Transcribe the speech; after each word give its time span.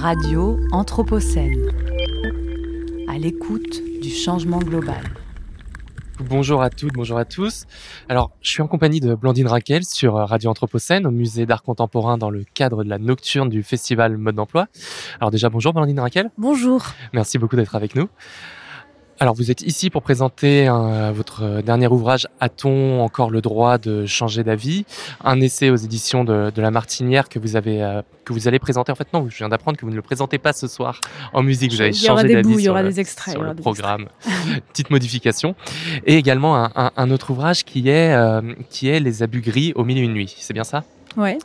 Radio 0.00 0.58
Anthropocène. 0.72 1.70
À 3.06 3.18
l'écoute 3.18 3.82
du 4.00 4.08
changement 4.08 4.58
global. 4.58 5.02
Bonjour 6.20 6.62
à 6.62 6.70
toutes, 6.70 6.94
bonjour 6.94 7.18
à 7.18 7.26
tous. 7.26 7.66
Alors, 8.08 8.30
je 8.40 8.48
suis 8.48 8.62
en 8.62 8.66
compagnie 8.66 9.00
de 9.00 9.14
Blandine 9.14 9.46
Raquel 9.46 9.84
sur 9.84 10.14
Radio 10.14 10.48
Anthropocène 10.48 11.06
au 11.06 11.10
musée 11.10 11.44
d'art 11.44 11.62
contemporain 11.62 12.16
dans 12.16 12.30
le 12.30 12.44
cadre 12.54 12.82
de 12.82 12.88
la 12.88 12.96
nocturne 12.96 13.50
du 13.50 13.62
festival 13.62 14.16
Mode 14.16 14.36
d'emploi. 14.36 14.68
Alors 15.20 15.30
déjà, 15.30 15.50
bonjour 15.50 15.74
Blandine 15.74 16.00
Raquel. 16.00 16.30
Bonjour. 16.38 16.82
Merci 17.12 17.36
beaucoup 17.36 17.56
d'être 17.56 17.74
avec 17.74 17.94
nous. 17.94 18.08
Alors, 19.22 19.34
vous 19.34 19.50
êtes 19.50 19.60
ici 19.60 19.90
pour 19.90 20.00
présenter 20.00 20.66
votre 21.12 21.60
dernier 21.60 21.88
ouvrage 21.88 22.26
A-t-on 22.40 23.02
encore 23.02 23.30
le 23.30 23.42
droit 23.42 23.76
de 23.76 24.06
changer 24.06 24.44
d'avis? 24.44 24.86
Un 25.22 25.42
essai 25.42 25.68
aux 25.68 25.76
éditions 25.76 26.24
de, 26.24 26.50
La 26.56 26.70
Martinière 26.70 27.28
que 27.28 27.38
vous 27.38 27.54
avez 27.54 27.82
euh, 27.82 28.00
que 28.24 28.32
vous 28.32 28.48
allez 28.48 28.58
présenter. 28.58 28.90
En 28.90 28.94
fait, 28.94 29.12
non, 29.12 29.28
je 29.28 29.36
viens 29.36 29.50
d'apprendre 29.50 29.76
que 29.76 29.84
vous 29.84 29.90
ne 29.90 29.96
le 29.96 30.00
présentez 30.00 30.38
pas 30.38 30.54
ce 30.54 30.66
soir 30.66 31.02
en 31.34 31.42
musique. 31.42 31.70
Vous 31.70 31.82
avez 31.82 31.92
changé 31.92 32.28
d'avis 32.28 32.54
il 32.54 32.60
y 32.62 32.68
aura 32.70 32.80
sur, 32.80 32.88
des 32.88 33.00
extraits, 33.00 33.34
sur 33.34 33.42
le 33.42 33.54
programme. 33.54 34.08
Petite 34.72 34.88
modification. 34.88 35.54
Et 36.06 36.16
également 36.16 36.56
un, 36.56 36.90
un, 36.96 37.10
autre 37.10 37.30
ouvrage 37.30 37.66
qui 37.66 37.90
est 37.90 38.14
euh, 38.14 38.40
qui 38.70 38.88
est 38.88 39.00
Les 39.00 39.22
abus 39.22 39.42
gris 39.42 39.74
au 39.74 39.84
milieu 39.84 40.06
de 40.06 40.12
nuit. 40.12 40.34
C'est 40.38 40.54
bien 40.54 40.64
ça? 40.64 40.82
Ouais. 41.18 41.36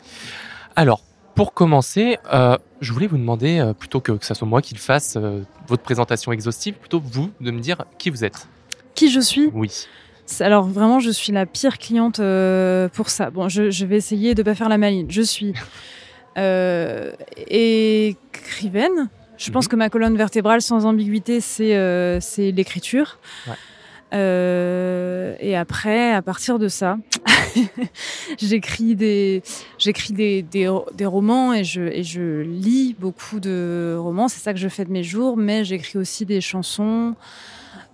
Alors, 0.78 1.02
pour 1.36 1.54
commencer, 1.54 2.18
euh, 2.34 2.58
je 2.80 2.92
voulais 2.94 3.08
vous 3.08 3.18
demander, 3.18 3.60
euh, 3.60 3.74
plutôt 3.74 4.00
que, 4.00 4.14
que 4.14 4.26
ce 4.26 4.34
soit 4.34 4.48
moi 4.48 4.62
qui 4.62 4.74
le 4.74 4.80
fasse, 4.80 5.18
euh, 5.18 5.42
votre 5.68 5.84
présentation 5.84 6.32
exhaustive, 6.32 6.76
plutôt 6.76 7.02
vous, 7.04 7.30
de 7.42 7.52
me 7.52 7.60
dire 7.60 7.84
qui 7.98 8.10
vous 8.10 8.24
êtes. 8.24 8.48
Qui 8.96 9.12
je 9.12 9.20
suis 9.20 9.52
Oui. 9.54 9.86
Alors 10.40 10.66
vraiment, 10.66 11.00
je 11.00 11.12
suis 11.12 11.34
la 11.34 11.46
pire 11.46 11.78
cliente 11.78 12.20
pour 12.94 13.10
ça. 13.10 13.30
Bon, 13.30 13.48
je, 13.48 13.70
je, 13.70 13.86
vais 13.86 13.98
essayer 13.98 14.34
de 14.34 14.42
ne 14.42 14.46
pas 14.46 14.56
faire 14.56 14.70
la 14.70 14.80
maline. 14.80 15.06
Je 15.12 15.22
suis 15.22 15.54
écrivaine. 17.38 19.10
Je 19.38 19.52
pense 19.52 19.68
que 19.68 19.76
ma 19.76 19.90
colonne 19.90 20.18
vertébrale, 20.18 20.62
sans 20.62 20.86
ambiguïté, 20.86 21.42
c'est 21.42 22.22
l'écriture. 22.52 23.20
Ouais. 23.48 23.54
Et 25.42 25.56
après, 25.56 26.14
à 26.14 26.24
partir 26.24 26.58
de 26.58 26.70
ça, 26.70 26.98
j'écris 28.38 28.96
des, 28.96 29.44
j'écris 29.78 30.14
des, 30.14 30.42
des, 30.42 30.70
des, 30.94 31.06
romans 31.06 31.54
et 31.54 31.64
je, 31.64 31.82
et 31.82 32.04
je 32.04 32.42
lis 32.42 32.96
beaucoup 33.00 33.40
de 33.40 33.96
romans. 34.00 34.28
C'est 34.28 34.42
ça 34.42 34.54
que 34.54 34.60
je 34.60 34.68
fais 34.68 34.86
de 34.86 34.92
mes 34.92 35.04
jours, 35.04 35.38
mais 35.38 35.64
j'écris 35.64 35.98
aussi 35.98 36.26
des 36.26 36.42
chansons. 36.42 37.16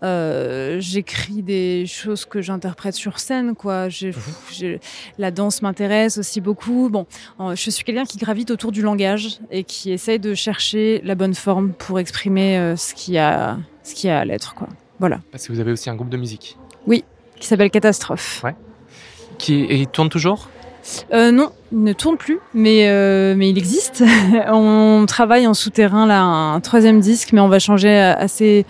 Euh, 0.04 0.78
j'écris 0.80 1.44
des 1.44 1.86
choses 1.86 2.26
que 2.26 2.42
j'interprète 2.42 2.96
sur 2.96 3.20
scène, 3.20 3.56
quoi. 3.56 3.88
J'ai, 3.90 4.12
la 5.18 5.32
danse 5.32 5.62
m'intéresse 5.62 6.18
aussi 6.18 6.42
beaucoup. 6.42 6.90
Bon, 6.90 7.06
je 7.40 7.70
suis 7.70 7.84
quelqu'un 7.84 8.06
qui 8.06 8.18
gravite 8.18 8.50
autour 8.52 8.72
du 8.72 8.82
langage 8.82 9.40
et 9.52 9.64
qui 9.64 9.92
essaye 9.92 10.20
de 10.20 10.34
chercher 10.34 11.02
la 11.04 11.16
bonne 11.16 11.36
forme 11.36 11.74
pour 11.74 12.00
exprimer 12.00 12.58
euh, 12.58 12.76
ce 12.76 12.94
qui 12.96 13.18
a, 13.18 13.58
ce 13.84 13.94
qui 13.94 14.10
a 14.10 14.20
à 14.20 14.26
l'être, 14.26 14.56
quoi. 14.56 14.68
Voilà. 15.00 15.20
Parce 15.32 15.48
que 15.48 15.54
vous 15.54 15.60
avez 15.60 15.72
aussi 15.72 15.90
un 15.90 15.96
groupe 15.96 16.10
de 16.10 16.18
musique. 16.18 16.58
Oui, 16.88 17.04
qui 17.40 17.48
s'appelle 17.48 17.72
Catastrophe. 17.72 18.42
Ouais. 18.44 18.56
Et 19.50 19.82
il 19.82 19.88
tourne 19.88 20.10
toujours? 20.10 20.50
Euh, 21.14 21.32
non, 21.32 21.52
il 21.72 21.84
ne 21.84 21.94
tourne 21.94 22.18
plus, 22.18 22.40
mais, 22.54 22.90
euh, 22.90 23.36
mais 23.36 23.50
il 23.50 23.58
existe. 23.58 24.04
on 24.48 25.06
travaille 25.08 25.48
en 25.48 25.54
souterrain 25.54 26.06
là 26.06 26.22
un 26.22 26.60
troisième 26.60 27.00
disque, 27.00 27.34
mais 27.34 27.42
on 27.42 27.50
va 27.50 27.60
changer 27.60 27.96
assez 27.98 28.66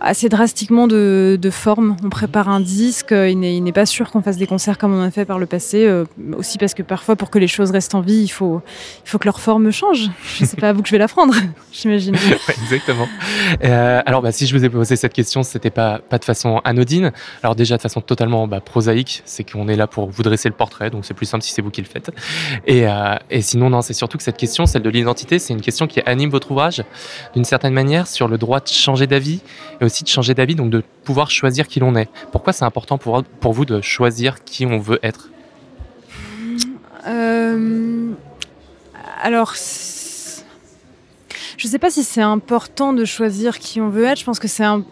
assez 0.00 0.28
drastiquement 0.28 0.86
de, 0.86 1.38
forme. 1.50 1.96
On 2.04 2.08
prépare 2.08 2.48
un 2.48 2.60
disque, 2.60 3.12
il 3.12 3.38
n'est 3.38 3.72
pas 3.72 3.86
sûr 3.86 4.10
qu'on 4.10 4.22
fasse 4.22 4.36
des 4.36 4.46
concerts 4.46 4.78
comme 4.78 4.94
on 4.94 5.02
a 5.02 5.10
fait 5.10 5.24
par 5.24 5.38
le 5.38 5.46
passé, 5.46 5.84
euh, 5.84 6.04
aussi 6.36 6.58
parce 6.58 6.74
que 6.74 6.82
parfois 6.82 7.16
pour 7.16 7.28
que 7.28 7.38
les 7.38 7.48
choses 7.48 7.70
restent 7.70 7.94
en 7.94 8.00
vie, 8.00 8.22
il 8.22 8.28
faut, 8.28 8.62
il 9.04 9.08
faut 9.08 9.18
que 9.18 9.26
leur 9.26 9.40
forme 9.40 9.70
change. 9.70 10.08
Je 10.36 10.44
ne 10.44 10.48
sais 10.48 10.56
pas 10.56 10.68
à 10.68 10.72
vous 10.72 10.82
que 10.82 10.88
je 10.88 10.92
vais 10.92 10.98
la 10.98 11.08
prendre, 11.08 11.34
j'imagine. 11.72 12.14
Exactement. 12.62 13.08
Euh, 13.64 14.00
alors 14.06 14.22
bah, 14.22 14.32
si 14.32 14.46
je 14.46 14.56
vous 14.56 14.64
ai 14.64 14.68
posé 14.68 14.96
cette 14.96 15.12
question, 15.12 15.42
c'était 15.42 15.70
pas, 15.70 15.98
pas 15.98 16.18
de 16.18 16.24
façon 16.24 16.60
anodine. 16.64 17.12
Alors 17.42 17.56
déjà 17.56 17.76
de 17.76 17.82
façon 17.82 18.00
totalement 18.00 18.46
bah, 18.46 18.60
prosaïque, 18.60 19.22
c'est 19.24 19.50
qu'on 19.50 19.68
est 19.68 19.76
là 19.76 19.86
pour 19.86 20.08
vous 20.10 20.22
dresser 20.22 20.48
le 20.48 20.54
portrait, 20.54 20.90
donc 20.90 21.04
c'est 21.04 21.14
plus 21.14 21.26
simple 21.26 21.42
si 21.42 21.52
c'est 21.52 21.62
vous 21.62 21.70
qui 21.70 21.82
le 21.82 21.88
faites. 21.88 22.10
Et, 22.66 22.86
euh, 22.86 23.16
et 23.28 23.42
sinon, 23.42 23.70
non, 23.70 23.82
c'est 23.82 23.94
surtout 23.94 24.18
que 24.18 24.24
cette 24.24 24.38
question, 24.38 24.66
celle 24.66 24.82
de 24.82 24.90
l'identité, 24.90 25.38
c'est 25.38 25.52
une 25.52 25.60
question 25.60 25.86
qui 25.86 26.00
anime 26.06 26.30
votre 26.30 26.50
ouvrage 26.52 26.84
d'une 27.34 27.44
certaine 27.44 27.74
manière 27.74 28.06
sur 28.06 28.28
le 28.28 28.38
droit 28.38 28.60
de 28.60 28.68
changer 28.68 29.06
d'avis 29.06 29.40
aussi 29.90 30.04
de 30.04 30.08
changer 30.08 30.34
d'avis, 30.34 30.54
donc 30.54 30.70
de 30.70 30.82
pouvoir 31.04 31.30
choisir 31.30 31.66
qui 31.66 31.80
l'on 31.80 31.96
est. 31.96 32.08
Pourquoi 32.32 32.52
c'est 32.52 32.64
important 32.64 32.96
pour, 32.96 33.22
pour 33.40 33.52
vous 33.52 33.64
de 33.64 33.80
choisir 33.80 34.44
qui 34.44 34.64
on 34.64 34.78
veut 34.78 35.00
être? 35.02 35.28
Euh, 37.06 38.12
Alors, 39.22 39.54
je 39.54 41.66
ne 41.66 41.70
sais 41.70 41.78
pas 41.78 41.90
si 41.90 42.04
c'est 42.04 42.22
important 42.22 42.92
de 42.92 43.04
choisir 43.04 43.58
qui 43.58 43.80
on 43.80 43.88
veut 43.88 44.04
être. 44.04 44.18
Je 44.18 44.24
pense 44.24 44.38
que 44.38 44.48
c'est 44.48 44.64
un, 44.64 44.84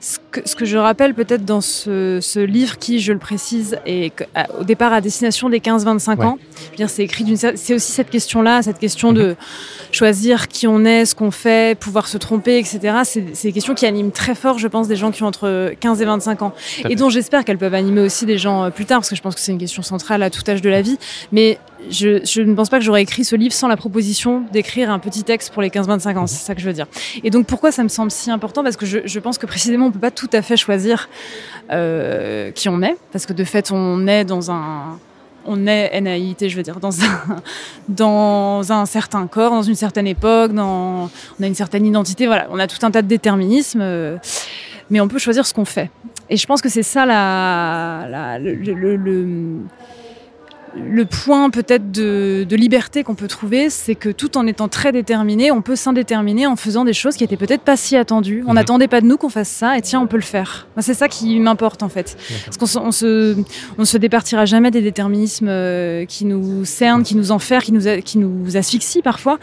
ce 0.00 0.18
que, 0.30 0.40
ce 0.44 0.54
que, 0.54 0.64
je 0.64 0.76
rappelle 0.76 1.12
peut-être 1.12 1.44
dans 1.44 1.60
ce, 1.60 2.20
ce, 2.22 2.38
livre 2.38 2.78
qui, 2.78 3.00
je 3.00 3.12
le 3.12 3.18
précise, 3.18 3.78
est 3.84 4.12
au 4.58 4.62
départ 4.62 4.92
à 4.92 5.00
destination 5.00 5.48
des 5.48 5.58
15-25 5.58 6.18
ouais. 6.18 6.24
ans. 6.24 6.38
C'est 6.86 7.02
écrit 7.02 7.24
d'une, 7.24 7.36
c'est 7.36 7.74
aussi 7.74 7.92
cette 7.92 8.10
question-là, 8.10 8.62
cette 8.62 8.78
question 8.78 9.12
de 9.12 9.34
choisir 9.90 10.46
qui 10.46 10.68
on 10.68 10.84
est, 10.84 11.04
ce 11.04 11.16
qu'on 11.16 11.32
fait, 11.32 11.76
pouvoir 11.76 12.06
se 12.06 12.16
tromper, 12.16 12.58
etc. 12.58 12.98
C'est, 13.02 13.42
des 13.42 13.52
questions 13.52 13.74
qui 13.74 13.86
animent 13.86 14.12
très 14.12 14.36
fort, 14.36 14.58
je 14.58 14.68
pense, 14.68 14.86
des 14.86 14.96
gens 14.96 15.10
qui 15.10 15.24
ont 15.24 15.26
entre 15.26 15.72
15 15.80 16.00
et 16.00 16.04
25 16.04 16.42
ans. 16.42 16.54
Et 16.88 16.94
dont 16.94 17.10
j'espère 17.10 17.44
qu'elles 17.44 17.58
peuvent 17.58 17.74
animer 17.74 18.02
aussi 18.02 18.24
des 18.24 18.38
gens 18.38 18.70
plus 18.70 18.86
tard, 18.86 19.00
parce 19.00 19.10
que 19.10 19.16
je 19.16 19.22
pense 19.22 19.34
que 19.34 19.40
c'est 19.40 19.52
une 19.52 19.58
question 19.58 19.82
centrale 19.82 20.22
à 20.22 20.30
tout 20.30 20.48
âge 20.48 20.62
de 20.62 20.70
la 20.70 20.82
vie. 20.82 20.98
Mais 21.32 21.58
je, 21.90 22.40
ne 22.40 22.54
pense 22.54 22.68
pas 22.68 22.78
que 22.78 22.84
j'aurais 22.84 23.02
écrit 23.02 23.24
ce 23.24 23.36
livre 23.36 23.54
sans 23.54 23.68
la 23.68 23.76
proposition 23.76 24.44
d'écrire 24.52 24.90
un 24.90 24.98
petit 24.98 25.22
texte 25.22 25.52
pour 25.52 25.62
les 25.62 25.68
15-25 25.68 26.16
ans, 26.16 26.26
c'est 26.26 26.44
ça 26.44 26.54
que 26.54 26.60
je 26.60 26.66
veux 26.66 26.72
dire. 26.72 26.86
Et 27.24 27.30
donc 27.30 27.46
pourquoi 27.46 27.72
ça 27.72 27.82
me 27.82 27.88
semble 27.88 28.10
si 28.10 28.30
important? 28.30 28.62
Parce 28.62 28.76
que 28.76 28.86
je, 28.86 29.18
pense 29.18 29.38
que 29.38 29.46
précisément 29.46 29.86
on 29.86 29.90
peut 29.90 29.98
pas 29.98 30.10
tout 30.10 30.30
à 30.32 30.42
fait 30.42 30.56
choisir 30.56 31.08
euh, 31.70 32.50
qui 32.52 32.68
on 32.68 32.82
est, 32.82 32.96
parce 33.12 33.26
que 33.26 33.32
de 33.32 33.44
fait 33.44 33.70
on 33.72 34.06
est 34.06 34.24
dans 34.24 34.50
un 34.50 34.98
on 35.46 35.66
est 35.66 35.98
NAIT, 36.00 36.48
je 36.48 36.56
veux 36.56 36.62
dire, 36.62 36.78
dans 36.78 37.00
un, 37.00 37.40
dans 37.88 38.70
un 38.70 38.84
certain 38.84 39.26
corps, 39.26 39.50
dans 39.50 39.62
une 39.62 39.74
certaine 39.74 40.06
époque, 40.06 40.52
dans, 40.52 41.10
on 41.40 41.42
a 41.42 41.46
une 41.46 41.54
certaine 41.54 41.86
identité, 41.86 42.26
voilà, 42.26 42.48
on 42.50 42.58
a 42.58 42.66
tout 42.66 42.84
un 42.84 42.90
tas 42.90 43.00
de 43.00 43.08
déterminismes, 43.08 43.80
euh, 43.80 44.18
mais 44.90 45.00
on 45.00 45.08
peut 45.08 45.18
choisir 45.18 45.46
ce 45.46 45.54
qu'on 45.54 45.64
fait. 45.64 45.90
Et 46.28 46.36
je 46.36 46.46
pense 46.46 46.60
que 46.60 46.68
c'est 46.68 46.82
ça 46.82 47.06
la, 47.06 48.38
le 48.38 48.56
le 50.76 51.04
point 51.04 51.50
peut-être 51.50 51.90
de, 51.90 52.46
de, 52.48 52.56
liberté 52.56 53.04
qu'on 53.04 53.14
peut 53.14 53.28
trouver, 53.28 53.70
c'est 53.70 53.94
que 53.94 54.08
tout 54.08 54.36
en 54.36 54.46
étant 54.46 54.68
très 54.68 54.92
déterminé, 54.92 55.50
on 55.50 55.62
peut 55.62 55.76
s'indéterminer 55.76 56.46
en 56.46 56.56
faisant 56.56 56.84
des 56.84 56.92
choses 56.92 57.16
qui 57.16 57.24
étaient 57.24 57.36
peut-être 57.36 57.62
pas 57.62 57.76
si 57.76 57.96
attendues. 57.96 58.44
On 58.46 58.54
n'attendait 58.54 58.86
mmh. 58.86 58.88
pas 58.88 59.00
de 59.00 59.06
nous 59.06 59.16
qu'on 59.16 59.28
fasse 59.28 59.48
ça, 59.48 59.76
et 59.78 59.82
tiens, 59.82 60.00
on 60.00 60.06
peut 60.06 60.16
le 60.16 60.22
faire. 60.22 60.66
C'est 60.78 60.94
ça 60.94 61.08
qui 61.08 61.38
m'importe 61.40 61.82
en 61.82 61.88
fait. 61.88 62.16
Parce 62.44 62.56
qu'on 62.56 62.80
on 62.86 62.92
se, 62.92 63.36
on 63.78 63.84
se 63.84 63.98
départira 63.98 64.44
jamais 64.44 64.70
des 64.70 64.82
déterminismes 64.82 65.48
euh, 65.48 66.04
qui 66.04 66.24
nous 66.24 66.64
cernent, 66.64 67.02
qui 67.02 67.16
nous 67.16 67.32
enferment, 67.32 67.62
qui 67.62 67.72
nous, 67.72 68.02
qui 68.02 68.18
nous 68.18 68.56
asphyxient 68.56 69.02
parfois. 69.02 69.38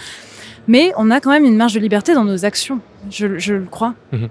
Mais 0.68 0.92
on 0.98 1.12
a 1.12 1.20
quand 1.20 1.32
même 1.32 1.46
une 1.46 1.58
marge 1.58 1.74
de 1.74 1.80
liberté 1.80 2.14
dans 2.14 2.24
nos 2.24 2.44
actions, 2.44 2.80
je, 3.10 3.38
je 3.40 3.54
le 3.54 3.66
crois. 3.66 3.94
Mmh. 4.12 4.26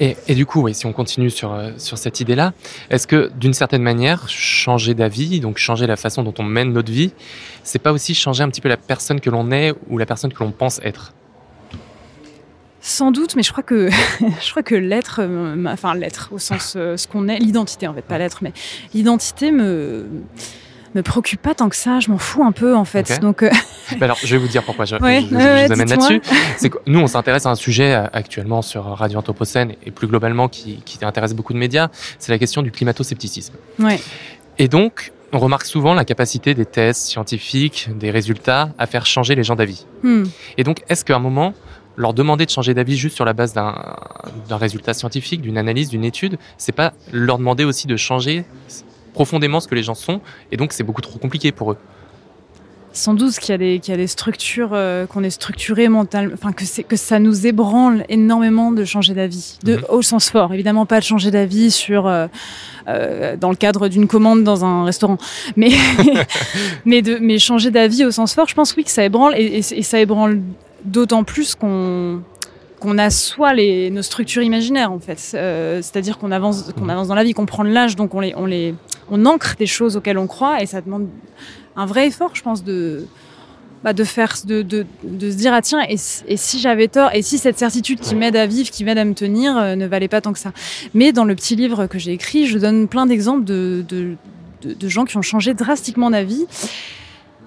Et, 0.00 0.16
et, 0.28 0.34
du 0.34 0.46
coup, 0.46 0.62
oui, 0.62 0.74
si 0.74 0.86
on 0.86 0.92
continue 0.92 1.30
sur, 1.30 1.52
euh, 1.52 1.70
sur 1.78 1.98
cette 1.98 2.20
idée-là, 2.20 2.52
est-ce 2.90 3.06
que 3.06 3.30
d'une 3.36 3.54
certaine 3.54 3.82
manière, 3.82 4.28
changer 4.28 4.94
d'avis, 4.94 5.40
donc 5.40 5.58
changer 5.58 5.86
la 5.86 5.96
façon 5.96 6.22
dont 6.22 6.34
on 6.38 6.42
mène 6.42 6.72
notre 6.72 6.92
vie, 6.92 7.12
c'est 7.62 7.78
pas 7.78 7.92
aussi 7.92 8.14
changer 8.14 8.42
un 8.42 8.48
petit 8.48 8.60
peu 8.60 8.68
la 8.68 8.76
personne 8.76 9.20
que 9.20 9.30
l'on 9.30 9.50
est 9.50 9.74
ou 9.88 9.98
la 9.98 10.06
personne 10.06 10.32
que 10.32 10.42
l'on 10.42 10.52
pense 10.52 10.80
être? 10.82 11.12
Sans 12.80 13.10
doute, 13.10 13.34
mais 13.34 13.42
je 13.42 13.50
crois 13.50 13.64
que 13.64 13.90
je 14.20 14.50
crois 14.50 14.62
que 14.62 14.76
l'être, 14.76 15.20
enfin 15.66 15.94
l'être 15.94 16.28
au 16.30 16.38
sens 16.38 16.74
euh, 16.76 16.96
ce 16.96 17.08
qu'on 17.08 17.28
est, 17.28 17.38
l'identité 17.38 17.88
en 17.88 17.94
fait, 17.94 18.02
pas 18.02 18.18
l'être, 18.18 18.38
mais 18.42 18.52
l'identité 18.94 19.50
me 19.50 20.06
me 20.96 21.02
préoccupe 21.02 21.40
pas 21.40 21.54
tant 21.54 21.68
que 21.68 21.76
ça. 21.76 22.00
Je 22.00 22.10
m'en 22.10 22.18
fous 22.18 22.44
un 22.44 22.52
peu 22.52 22.74
en 22.74 22.84
fait. 22.84 23.10
Okay. 23.10 23.20
Donc, 23.20 23.42
euh... 23.42 23.50
bah 23.98 24.06
alors, 24.06 24.18
je 24.22 24.34
vais 24.34 24.40
vous 24.40 24.48
dire 24.48 24.62
pourquoi 24.62 24.84
je, 24.84 24.96
ouais, 25.00 25.22
je, 25.22 25.28
je, 25.28 25.34
ouais, 25.34 25.62
je 25.62 25.66
vous 25.66 25.72
amène 25.72 25.88
là-dessus. 25.88 26.20
C'est 26.56 26.70
que 26.70 26.78
nous, 26.86 27.00
on 27.00 27.06
s'intéresse 27.06 27.46
à 27.46 27.50
un 27.50 27.54
sujet 27.54 27.94
actuellement 28.12 28.62
sur 28.62 28.84
Radio 28.84 29.18
Anthropocène 29.18 29.74
et 29.84 29.90
plus 29.90 30.06
globalement 30.06 30.48
qui, 30.48 30.82
qui 30.84 31.04
intéresse 31.04 31.34
beaucoup 31.34 31.52
de 31.52 31.58
médias. 31.58 31.88
C'est 32.18 32.32
la 32.32 32.38
question 32.38 32.62
du 32.62 32.70
climato-scepticisme. 32.70 33.54
Ouais. 33.78 34.00
Et 34.58 34.68
donc, 34.68 35.12
on 35.32 35.38
remarque 35.38 35.66
souvent 35.66 35.94
la 35.94 36.04
capacité 36.04 36.54
des 36.54 36.64
tests 36.64 37.06
scientifiques, 37.06 37.88
des 37.94 38.10
résultats, 38.10 38.70
à 38.78 38.86
faire 38.86 39.06
changer 39.06 39.34
les 39.34 39.42
gens 39.42 39.56
d'avis. 39.56 39.86
Hmm. 40.02 40.24
Et 40.56 40.64
donc, 40.64 40.82
est-ce 40.88 41.04
qu'à 41.04 41.16
un 41.16 41.18
moment, 41.18 41.52
leur 41.96 42.14
demander 42.14 42.46
de 42.46 42.50
changer 42.50 42.74
d'avis 42.74 42.96
juste 42.96 43.16
sur 43.16 43.24
la 43.24 43.32
base 43.32 43.52
d'un 43.52 43.74
résultat 44.50 44.94
scientifique, 44.94 45.40
d'une 45.40 45.58
analyse, 45.58 45.88
d'une 45.88 46.04
étude, 46.04 46.38
c'est 46.58 46.72
pas 46.72 46.92
leur 47.12 47.38
demander 47.38 47.64
aussi 47.64 47.86
de 47.86 47.96
changer 47.96 48.44
profondément 49.20 49.60
ce 49.60 49.66
que 49.70 49.74
les 49.74 49.82
gens 49.88 49.94
sont, 49.94 50.20
et 50.52 50.56
donc 50.58 50.72
c'est 50.74 50.84
beaucoup 50.84 51.00
trop 51.00 51.18
compliqué 51.18 51.50
pour 51.50 51.72
eux. 51.72 51.78
Sans 52.92 53.12
doute 53.14 53.38
qu'il 53.38 53.50
y 53.52 53.54
a 53.54 53.58
des, 53.58 53.78
qu'il 53.78 53.92
y 53.92 53.94
a 53.94 53.98
des 53.98 54.06
structures, 54.06 54.70
euh, 54.72 55.04
qu'on 55.06 55.22
est 55.22 55.28
structuré 55.42 55.88
mentalement, 55.88 56.32
enfin 56.34 56.52
que, 56.52 56.64
que 56.82 56.96
ça 56.96 57.18
nous 57.18 57.46
ébranle 57.46 58.04
énormément 58.08 58.72
de 58.72 58.84
changer 58.86 59.12
d'avis, 59.14 59.58
de, 59.64 59.76
Mhm. 59.76 59.84
au 59.90 60.00
sens 60.02 60.30
fort. 60.30 60.52
Évidemment 60.54 60.86
pas 60.86 60.98
de 61.00 61.04
changer 61.04 61.30
d'avis 61.30 61.70
sur, 61.70 62.06
euh, 62.06 62.26
euh, 62.88 63.36
dans 63.36 63.50
le 63.50 63.56
cadre 63.56 63.88
d'une 63.88 64.06
commande 64.06 64.44
dans 64.44 64.64
un 64.64 64.84
restaurant, 64.84 65.18
mais, 65.56 65.70
mais, 66.86 67.02
de, 67.02 67.18
mais 67.20 67.38
changer 67.38 67.70
d'avis 67.70 68.04
au 68.06 68.10
sens 68.10 68.34
fort, 68.34 68.48
je 68.48 68.54
pense 68.54 68.74
oui 68.76 68.84
que 68.84 68.90
ça 68.90 69.04
ébranle, 69.04 69.34
et, 69.36 69.44
et, 69.58 69.78
et 69.78 69.82
ça 69.82 69.98
ébranle 70.00 70.40
d'autant 70.84 71.22
plus 71.24 71.54
qu'on 71.54 72.20
qu'on 72.86 72.98
assoit 72.98 73.52
les, 73.52 73.90
nos 73.90 74.02
structures 74.02 74.44
imaginaires 74.44 74.92
en 74.92 75.00
fait. 75.00 75.32
Euh, 75.34 75.82
c'est-à-dire 75.82 76.18
qu'on 76.18 76.30
avance, 76.30 76.72
qu'on 76.78 76.88
avance 76.88 77.08
dans 77.08 77.16
la 77.16 77.24
vie, 77.24 77.32
qu'on 77.32 77.44
prend 77.44 77.64
de 77.64 77.70
l'âge, 77.70 77.96
donc 77.96 78.14
on, 78.14 78.20
les, 78.20 78.32
on, 78.36 78.46
les, 78.46 78.76
on 79.10 79.26
ancre 79.26 79.56
des 79.58 79.66
choses 79.66 79.96
auxquelles 79.96 80.18
on 80.18 80.28
croit 80.28 80.62
et 80.62 80.66
ça 80.66 80.80
demande 80.80 81.08
un 81.74 81.84
vrai 81.84 82.06
effort, 82.06 82.30
je 82.34 82.42
pense, 82.42 82.62
de, 82.62 83.04
bah, 83.82 83.92
de 83.92 84.04
faire, 84.04 84.36
de, 84.44 84.62
de, 84.62 84.86
de, 85.02 85.30
se 85.32 85.36
dire 85.36 85.52
ah 85.52 85.62
tiens 85.62 85.82
et, 85.88 85.96
et 86.28 86.36
si 86.36 86.60
j'avais 86.60 86.86
tort 86.86 87.10
et 87.12 87.22
si 87.22 87.38
cette 87.38 87.58
certitude 87.58 87.98
qui 87.98 88.14
m'aide 88.14 88.36
à 88.36 88.46
vivre, 88.46 88.70
qui 88.70 88.84
m'aide 88.84 88.98
à 88.98 89.04
me 89.04 89.14
tenir, 89.14 89.56
euh, 89.56 89.74
ne 89.74 89.86
valait 89.86 90.06
pas 90.06 90.20
tant 90.20 90.32
que 90.32 90.38
ça. 90.38 90.52
Mais 90.94 91.10
dans 91.10 91.24
le 91.24 91.34
petit 91.34 91.56
livre 91.56 91.88
que 91.88 91.98
j'ai 91.98 92.12
écrit, 92.12 92.46
je 92.46 92.56
donne 92.56 92.86
plein 92.86 93.06
d'exemples 93.06 93.42
de, 93.42 93.84
de, 93.88 94.14
de, 94.62 94.88
gens 94.88 95.06
qui 95.06 95.16
ont 95.16 95.22
changé 95.22 95.54
drastiquement 95.54 96.10
d'avis 96.10 96.46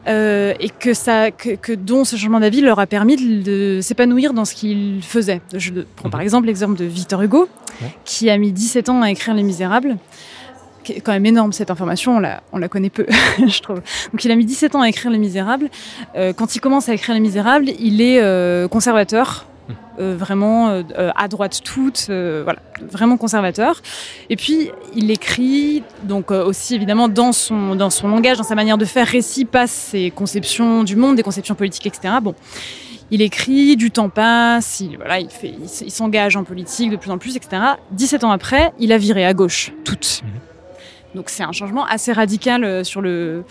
euh, 0.07 0.53
et 0.59 0.69
que 0.69 0.93
ça, 0.93 1.31
que, 1.31 1.55
que 1.55 1.73
dont 1.73 2.03
ce 2.03 2.15
changement 2.15 2.39
d'avis 2.39 2.61
leur 2.61 2.79
a 2.79 2.87
permis 2.87 3.15
de, 3.15 3.77
de 3.77 3.81
s'épanouir 3.81 4.33
dans 4.33 4.45
ce 4.45 4.55
qu'ils 4.55 5.01
faisaient. 5.03 5.41
Je 5.53 5.73
prends 5.95 6.09
par 6.09 6.21
exemple 6.21 6.47
l'exemple 6.47 6.77
de 6.77 6.85
Victor 6.85 7.21
Hugo, 7.21 7.49
ouais. 7.81 7.95
qui 8.05 8.29
a 8.29 8.37
mis 8.37 8.51
17 8.51 8.89
ans 8.89 9.01
à 9.01 9.11
écrire 9.11 9.33
Les 9.33 9.43
Misérables 9.43 9.97
qui 10.83 10.93
est 10.93 11.01
quand 11.01 11.11
même 11.11 11.25
énorme 11.25 11.51
cette 11.51 11.71
information, 11.71 12.17
on 12.17 12.19
la, 12.19 12.41
on 12.51 12.57
la 12.57 12.69
connaît 12.69 12.89
peu, 12.89 13.05
je 13.47 13.59
trouve. 13.61 13.81
Donc 14.11 14.23
il 14.23 14.31
a 14.31 14.35
mis 14.35 14.45
17 14.45 14.75
ans 14.75 14.81
à 14.81 14.89
écrire 14.89 15.11
Les 15.11 15.17
Misérables. 15.17 15.69
Euh, 16.15 16.33
quand 16.33 16.55
il 16.55 16.59
commence 16.59 16.89
à 16.89 16.93
écrire 16.93 17.13
Les 17.13 17.21
Misérables, 17.21 17.69
il 17.79 18.01
est 18.01 18.21
euh, 18.21 18.67
conservateur, 18.67 19.45
euh, 19.99 20.15
vraiment 20.17 20.69
euh, 20.69 20.83
à 21.15 21.27
droite 21.27 21.61
toute, 21.63 22.07
euh, 22.09 22.41
voilà, 22.43 22.59
vraiment 22.81 23.17
conservateur. 23.17 23.81
Et 24.29 24.35
puis 24.35 24.71
il 24.95 25.11
écrit, 25.11 25.83
donc 26.03 26.31
aussi 26.31 26.75
évidemment 26.75 27.07
dans 27.07 27.31
son, 27.31 27.75
dans 27.75 27.89
son 27.89 28.07
langage, 28.07 28.37
dans 28.37 28.43
sa 28.43 28.55
manière 28.55 28.77
de 28.77 28.85
faire 28.85 29.07
récit, 29.07 29.45
passe 29.45 29.71
ses 29.71 30.11
conceptions 30.11 30.83
du 30.83 30.95
monde, 30.95 31.15
des 31.15 31.23
conceptions 31.23 31.55
politiques, 31.55 31.87
etc. 31.87 32.15
Bon. 32.21 32.35
Il 33.11 33.23
écrit, 33.23 33.75
du 33.75 33.89
temps 33.89 34.09
passe, 34.09 34.81
il, 34.81 34.95
voilà, 34.97 35.19
il, 35.19 35.31
fait, 35.31 35.51
il, 35.59 35.91
s'engage 35.91 36.35
en 36.35 36.43
politique 36.43 36.91
de 36.91 36.95
plus 36.95 37.09
en 37.09 37.17
plus, 37.17 37.35
etc. 37.35 37.59
17 37.89 38.23
ans 38.23 38.29
après, 38.29 38.71
il 38.77 38.91
a 38.91 38.99
viré 38.99 39.25
à 39.25 39.33
gauche, 39.33 39.73
toute. 39.83 40.21
Mmh. 40.23 40.27
Donc 41.15 41.29
c'est 41.29 41.43
un 41.43 41.51
changement 41.51 41.85
assez 41.85 42.13
radical 42.13 42.63
euh, 42.63 42.83
sur 42.83 43.01
le 43.01 43.43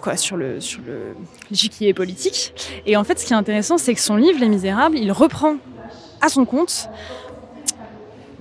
quoi 0.00 0.16
sur 0.16 0.36
le 0.36 0.60
sur 0.60 0.80
le 0.86 1.14
l'échiquier 1.50 1.94
politique. 1.94 2.54
Et 2.86 2.96
en 2.96 3.04
fait, 3.04 3.18
ce 3.18 3.26
qui 3.26 3.32
est 3.32 3.36
intéressant, 3.36 3.78
c'est 3.78 3.94
que 3.94 4.00
son 4.00 4.16
livre 4.16 4.38
Les 4.40 4.48
Misérables, 4.48 4.98
il 4.98 5.12
reprend 5.12 5.56
à 6.20 6.28
son 6.28 6.44
compte 6.44 6.88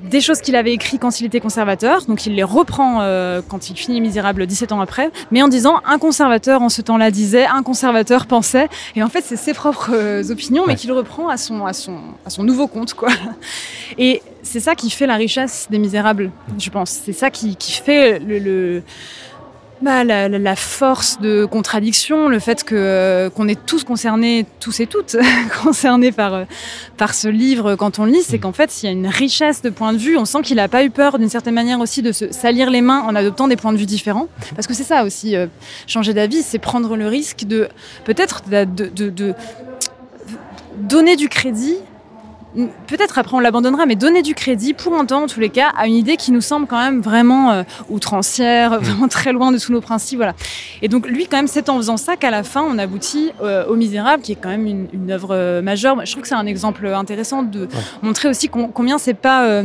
des 0.03 0.21
choses 0.21 0.41
qu'il 0.41 0.55
avait 0.55 0.73
écrites 0.73 1.01
quand 1.01 1.19
il 1.19 1.25
était 1.25 1.39
conservateur, 1.39 2.05
donc 2.05 2.25
il 2.25 2.35
les 2.35 2.43
reprend 2.43 3.01
euh, 3.01 3.41
quand 3.47 3.69
il 3.69 3.75
finit 3.75 4.01
Misérable 4.01 4.45
17 4.47 4.71
ans 4.71 4.81
après, 4.81 5.11
mais 5.31 5.41
en 5.41 5.47
disant 5.47 5.81
un 5.85 5.97
conservateur 5.97 6.61
en 6.61 6.69
ce 6.69 6.81
temps-là 6.81 7.11
disait, 7.11 7.45
un 7.45 7.63
conservateur 7.63 8.25
pensait, 8.25 8.69
et 8.95 9.03
en 9.03 9.09
fait 9.09 9.23
c'est 9.25 9.35
ses 9.35 9.53
propres 9.53 9.91
euh, 9.93 10.31
opinions, 10.31 10.63
mais 10.65 10.73
ouais. 10.73 10.79
qu'il 10.79 10.91
reprend 10.91 11.27
à 11.27 11.37
son, 11.37 11.65
à, 11.65 11.73
son, 11.73 11.97
à 12.25 12.29
son 12.29 12.43
nouveau 12.43 12.67
compte. 12.67 12.93
quoi. 12.93 13.09
Et 13.97 14.21
c'est 14.43 14.59
ça 14.59 14.75
qui 14.75 14.89
fait 14.89 15.07
la 15.07 15.15
richesse 15.15 15.67
des 15.69 15.79
Misérables, 15.79 16.31
je 16.57 16.69
pense. 16.69 16.91
C'est 17.03 17.13
ça 17.13 17.29
qui, 17.29 17.55
qui 17.55 17.73
fait 17.73 18.19
le, 18.19 18.39
le 18.39 18.83
bah, 19.81 20.03
la, 20.03 20.27
la, 20.27 20.55
force 20.55 21.19
de 21.21 21.45
contradiction, 21.45 22.27
le 22.27 22.39
fait 22.39 22.63
que 22.63 22.75
euh, 22.75 23.29
qu'on 23.29 23.47
est 23.47 23.65
tous 23.65 23.83
concernés, 23.83 24.45
tous 24.59 24.79
et 24.81 24.87
toutes 24.87 25.15
concernés 25.63 26.11
par 26.11 26.33
euh, 26.33 26.43
par 26.97 27.13
ce 27.13 27.29
livre 27.29 27.75
quand 27.75 27.97
on 27.97 28.05
le 28.05 28.11
lit, 28.11 28.23
c'est 28.23 28.39
qu'en 28.39 28.51
fait 28.51 28.81
il 28.81 28.85
y 28.87 28.89
a 28.89 28.91
une 28.91 29.07
richesse 29.07 29.61
de 29.61 29.69
points 29.69 29.93
de 29.93 29.97
vue. 29.97 30.17
On 30.17 30.25
sent 30.25 30.41
qu'il 30.41 30.57
n'a 30.57 30.67
pas 30.67 30.83
eu 30.83 30.89
peur 30.89 31.17
d'une 31.17 31.29
certaine 31.29 31.53
manière 31.53 31.79
aussi 31.79 32.01
de 32.01 32.11
se 32.11 32.31
salir 32.31 32.69
les 32.69 32.81
mains 32.81 33.01
en 33.01 33.15
adoptant 33.15 33.47
des 33.47 33.55
points 33.55 33.71
de 33.71 33.77
vue 33.77 33.85
différents, 33.85 34.27
parce 34.55 34.67
que 34.67 34.73
c'est 34.73 34.83
ça 34.83 35.05
aussi 35.05 35.35
euh, 35.35 35.47
changer 35.87 36.13
d'avis, 36.13 36.41
c'est 36.41 36.59
prendre 36.59 36.97
le 36.97 37.07
risque 37.07 37.45
de 37.45 37.69
peut-être 38.03 38.43
de, 38.49 38.65
de, 38.65 39.09
de 39.09 39.33
donner 40.77 41.15
du 41.15 41.29
crédit 41.29 41.77
peut-être 42.87 43.17
après 43.19 43.35
on 43.35 43.39
l'abandonnera, 43.39 43.85
mais 43.85 43.95
donner 43.95 44.21
du 44.21 44.33
crédit 44.33 44.73
pour 44.73 44.95
un 44.95 45.05
temps, 45.05 45.23
en 45.23 45.27
tous 45.27 45.39
les 45.39 45.49
cas, 45.49 45.71
à 45.77 45.87
une 45.87 45.95
idée 45.95 46.17
qui 46.17 46.31
nous 46.31 46.41
semble 46.41 46.65
quand 46.67 46.79
même 46.79 47.01
vraiment 47.01 47.51
euh, 47.51 47.63
outrancière, 47.89 48.79
vraiment 48.79 49.07
très 49.07 49.33
loin 49.33 49.51
de 49.51 49.57
tous 49.57 49.71
nos 49.71 49.81
principes. 49.81 50.17
Voilà. 50.17 50.33
Et 50.81 50.87
donc 50.87 51.07
lui, 51.07 51.27
quand 51.27 51.37
même, 51.37 51.47
c'est 51.47 51.69
en 51.69 51.77
faisant 51.77 51.97
ça 51.97 52.15
qu'à 52.15 52.31
la 52.31 52.43
fin, 52.43 52.61
on 52.61 52.77
aboutit 52.77 53.31
euh, 53.41 53.65
au 53.67 53.75
Misérable, 53.75 54.23
qui 54.23 54.31
est 54.31 54.35
quand 54.35 54.49
même 54.49 54.65
une, 54.65 54.87
une 54.93 55.11
œuvre 55.11 55.29
euh, 55.31 55.61
majeure. 55.61 56.03
Je 56.05 56.11
trouve 56.11 56.23
que 56.23 56.27
c'est 56.27 56.35
un 56.35 56.47
exemple 56.47 56.87
intéressant 56.87 57.43
de 57.43 57.61
ouais. 57.61 57.67
montrer 58.01 58.29
aussi 58.29 58.49
combien 58.49 58.97
c'est 58.97 59.13
pas... 59.13 59.63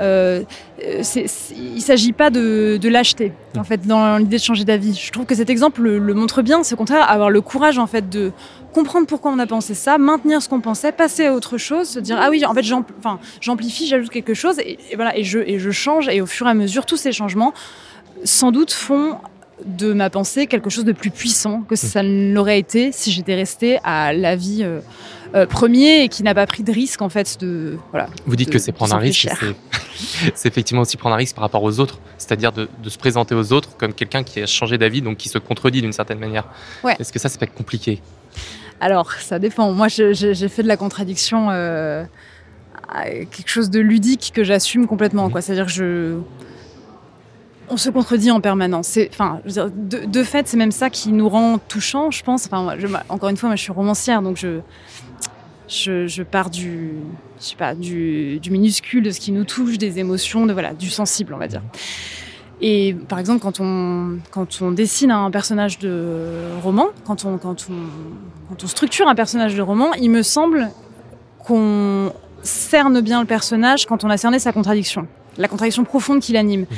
Il 0.00 1.82
s'agit 1.82 2.12
pas 2.12 2.30
de, 2.30 2.78
de 2.80 2.88
lâcheté 2.88 3.32
en 3.56 3.64
fait 3.64 3.84
dans 3.86 4.16
l'idée 4.18 4.36
de 4.36 4.42
changer 4.42 4.64
d'avis. 4.64 4.94
Je 4.94 5.10
trouve 5.10 5.26
que 5.26 5.34
cet 5.34 5.50
exemple 5.50 5.82
le, 5.82 5.98
le 5.98 6.14
montre 6.14 6.42
bien. 6.42 6.62
C'est 6.62 6.74
au 6.74 6.78
contraire 6.78 7.10
avoir 7.10 7.30
le 7.30 7.40
courage 7.40 7.78
en 7.78 7.88
fait 7.88 8.08
de 8.08 8.30
comprendre 8.78 9.08
pourquoi 9.08 9.32
on 9.32 9.40
a 9.40 9.46
pensé 9.46 9.74
ça, 9.74 9.98
maintenir 9.98 10.40
ce 10.40 10.48
qu'on 10.48 10.60
pensait, 10.60 10.92
passer 10.92 11.26
à 11.26 11.34
autre 11.34 11.58
chose, 11.58 11.88
se 11.88 11.98
dire 11.98 12.16
ah 12.20 12.30
oui 12.30 12.46
en 12.46 12.54
fait 12.54 12.64
j'amplifie, 13.40 13.88
j'ajoute 13.88 14.10
quelque 14.10 14.34
chose 14.34 14.60
et, 14.60 14.78
et, 14.92 14.94
voilà 14.94 15.18
et 15.18 15.24
je 15.24 15.40
et 15.40 15.58
je 15.58 15.70
change 15.72 16.08
et 16.08 16.20
au 16.20 16.26
fur 16.26 16.46
et 16.46 16.50
à 16.50 16.54
mesure 16.54 16.86
tous 16.86 16.96
ces 16.96 17.10
changements 17.10 17.52
sans 18.22 18.52
doute 18.52 18.72
font 18.72 19.16
de 19.64 19.92
ma 19.92 20.10
pensée 20.10 20.46
quelque 20.46 20.70
chose 20.70 20.84
de 20.84 20.92
plus 20.92 21.10
puissant 21.10 21.62
que 21.62 21.74
ça 21.74 22.04
ne 22.04 22.32
l'aurait 22.32 22.60
été 22.60 22.92
si 22.92 23.10
j'étais 23.10 23.34
restée 23.34 23.80
à 23.82 24.12
l'avis 24.12 24.62
euh, 24.62 24.78
euh, 25.34 25.44
premier 25.44 26.04
et 26.04 26.08
qui 26.08 26.22
n'a 26.22 26.36
pas 26.36 26.46
pris 26.46 26.62
de 26.62 26.70
risque 26.70 27.02
en 27.02 27.08
fait 27.08 27.40
de 27.40 27.78
voilà. 27.90 28.08
Vous 28.26 28.36
dites 28.36 28.46
de, 28.46 28.52
que 28.52 28.60
c'est 28.60 28.70
prendre 28.70 28.94
un 28.94 28.98
risque, 28.98 29.28
c'est 30.34 30.48
effectivement 30.48 30.82
aussi 30.82 30.96
prendre 30.96 31.16
un 31.16 31.18
risque 31.18 31.34
par 31.34 31.42
rapport 31.42 31.64
aux 31.64 31.80
autres, 31.80 31.98
c'est-à-dire 32.16 32.52
de, 32.52 32.68
de, 32.80 32.88
se 32.88 32.96
présenter 32.96 33.34
aux 33.34 33.52
autres 33.52 33.76
comme 33.76 33.92
quelqu'un 33.92 34.22
qui 34.22 34.40
a 34.40 34.46
changé 34.46 34.78
d'avis 34.78 35.02
donc 35.02 35.16
qui 35.16 35.28
se 35.28 35.38
contredit 35.38 35.82
d'une 35.82 35.92
certaine 35.92 36.20
manière. 36.20 36.44
Ouais. 36.84 36.94
Est-ce 37.00 37.12
que 37.12 37.18
ça 37.18 37.28
c'est 37.28 37.40
pas 37.40 37.46
compliqué? 37.46 38.00
Alors 38.80 39.12
ça 39.12 39.38
dépend. 39.38 39.72
Moi 39.72 39.88
j'ai 39.88 40.48
fait 40.48 40.62
de 40.62 40.68
la 40.68 40.76
contradiction. 40.76 41.50
Euh, 41.50 42.04
quelque 43.04 43.48
chose 43.48 43.70
de 43.70 43.80
ludique 43.80 44.32
que 44.34 44.44
j'assume 44.44 44.86
complètement. 44.86 45.28
Mmh. 45.28 45.40
C'est-à-dire 45.40 45.66
que 45.66 45.72
je, 45.72 46.18
on 47.70 47.76
se 47.76 47.90
contredit 47.90 48.30
en 48.30 48.40
permanence. 48.40 48.98
Enfin, 49.10 49.40
de, 49.44 50.04
de, 50.06 50.22
fait, 50.22 50.48
c'est 50.48 50.56
même 50.56 50.72
ça 50.72 50.90
qui 50.90 51.12
nous 51.12 51.28
rend 51.28 51.58
touchants, 51.58 52.10
je 52.10 52.22
pense. 52.22 52.46
Enfin, 52.46 52.76
je, 52.78 52.86
encore 53.08 53.28
une 53.28 53.36
fois, 53.36 53.48
moi, 53.48 53.56
je 53.56 53.62
suis 53.62 53.72
romancière, 53.72 54.22
donc 54.22 54.36
je, 54.36 54.60
je, 55.68 56.06
je 56.06 56.22
pars 56.22 56.50
du, 56.50 56.92
je 57.38 57.44
sais 57.44 57.56
pas, 57.56 57.74
du, 57.74 58.40
du, 58.40 58.50
minuscule, 58.50 59.02
de 59.02 59.10
ce 59.10 59.20
qui 59.20 59.32
nous 59.32 59.44
touche, 59.44 59.78
des 59.78 59.98
émotions, 59.98 60.46
de 60.46 60.52
voilà, 60.52 60.72
du 60.72 60.88
sensible, 60.88 61.34
on 61.34 61.38
va 61.38 61.48
dire. 61.48 61.62
Et 62.60 62.96
par 63.08 63.18
exemple, 63.18 63.40
quand 63.40 63.60
on, 63.60 64.18
quand 64.30 64.62
on 64.62 64.72
dessine 64.72 65.10
un 65.10 65.30
personnage 65.30 65.78
de 65.78 66.60
roman, 66.62 66.88
quand 67.04 67.24
on, 67.24 67.38
quand 67.38 67.66
on, 67.70 67.74
quand 68.48 68.64
on 68.64 68.66
structure 68.66 69.08
un 69.08 69.14
personnage 69.14 69.54
de 69.54 69.62
roman, 69.62 69.92
il 69.94 70.10
me 70.10 70.22
semble 70.22 70.70
qu'on 71.44 72.12
cerne 72.42 73.00
bien 73.00 73.20
le 73.20 73.26
personnage 73.26 73.86
quand 73.86 74.04
on 74.04 74.10
a 74.10 74.16
cerné 74.16 74.38
sa 74.38 74.52
contradiction, 74.52 75.06
la 75.36 75.48
contradiction 75.48 75.84
profonde 75.84 76.20
qui 76.20 76.32
l'anime. 76.32 76.62
Mmh 76.62 76.74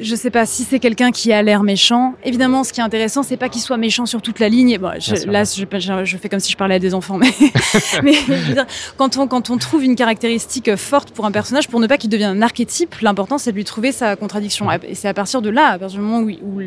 je 0.00 0.14
sais 0.14 0.30
pas 0.30 0.46
si 0.46 0.64
c'est 0.64 0.78
quelqu'un 0.78 1.10
qui 1.10 1.32
a 1.32 1.42
l'air 1.42 1.62
méchant. 1.62 2.14
Évidemment, 2.24 2.64
ce 2.64 2.72
qui 2.72 2.80
est 2.80 2.82
intéressant, 2.82 3.22
c'est 3.22 3.36
pas 3.36 3.48
qu'il 3.48 3.60
soit 3.60 3.76
méchant 3.76 4.06
sur 4.06 4.22
toute 4.22 4.40
la 4.40 4.48
ligne. 4.48 4.78
Bon, 4.78 4.92
je, 4.98 5.26
là, 5.26 5.44
je, 5.44 5.64
je, 5.64 6.04
je, 6.04 6.16
fais 6.16 6.28
comme 6.28 6.40
si 6.40 6.52
je 6.52 6.56
parlais 6.56 6.76
à 6.76 6.78
des 6.78 6.94
enfants, 6.94 7.18
mais, 7.18 7.30
mais 8.02 8.12
dire, 8.52 8.66
quand, 8.96 9.16
on, 9.16 9.26
quand 9.26 9.50
on 9.50 9.58
trouve 9.58 9.84
une 9.84 9.96
caractéristique 9.96 10.74
forte 10.76 11.10
pour 11.10 11.26
un 11.26 11.32
personnage, 11.32 11.68
pour 11.68 11.80
ne 11.80 11.86
pas 11.86 11.96
qu'il 11.96 12.10
devienne 12.10 12.36
un 12.36 12.42
archétype, 12.42 12.96
l'important 13.00 13.38
c'est 13.38 13.52
de 13.52 13.56
lui 13.56 13.64
trouver 13.64 13.92
sa 13.92 14.16
contradiction. 14.16 14.70
Et 14.72 14.94
c'est 14.94 15.08
à 15.08 15.14
partir 15.14 15.42
de 15.42 15.50
là, 15.50 15.68
à 15.68 15.78
partir 15.78 15.98
du 15.98 16.04
moment 16.04 16.20
où, 16.20 16.30
où 16.30 16.62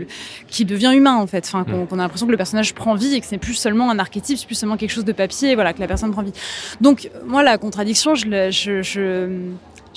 qu'il 0.47 0.67
devient 0.67 0.91
humain 0.93 1.15
en 1.15 1.27
fait, 1.27 1.45
enfin, 1.45 1.63
qu'on 1.63 1.85
qu 1.85 1.93
a 1.93 1.97
l'impression 1.97 2.25
que 2.25 2.31
le 2.31 2.37
personnage 2.37 2.73
prend 2.73 2.95
vie 2.95 3.15
et 3.15 3.19
que 3.19 3.25
c'est 3.25 3.37
plus 3.37 3.53
seulement 3.53 3.89
un 3.89 3.99
archétype, 3.99 4.37
c'est 4.37 4.45
plus 4.45 4.55
seulement 4.55 4.77
quelque 4.77 4.91
chose 4.91 5.05
de 5.05 5.11
papier, 5.11 5.55
voilà, 5.55 5.73
que 5.73 5.79
la 5.79 5.87
personne 5.87 6.11
prend 6.11 6.21
vie. 6.21 6.33
Donc 6.81 7.09
moi, 7.25 7.43
la 7.43 7.57
contradiction, 7.57 8.15
je, 8.15 8.49
je, 8.51 9.27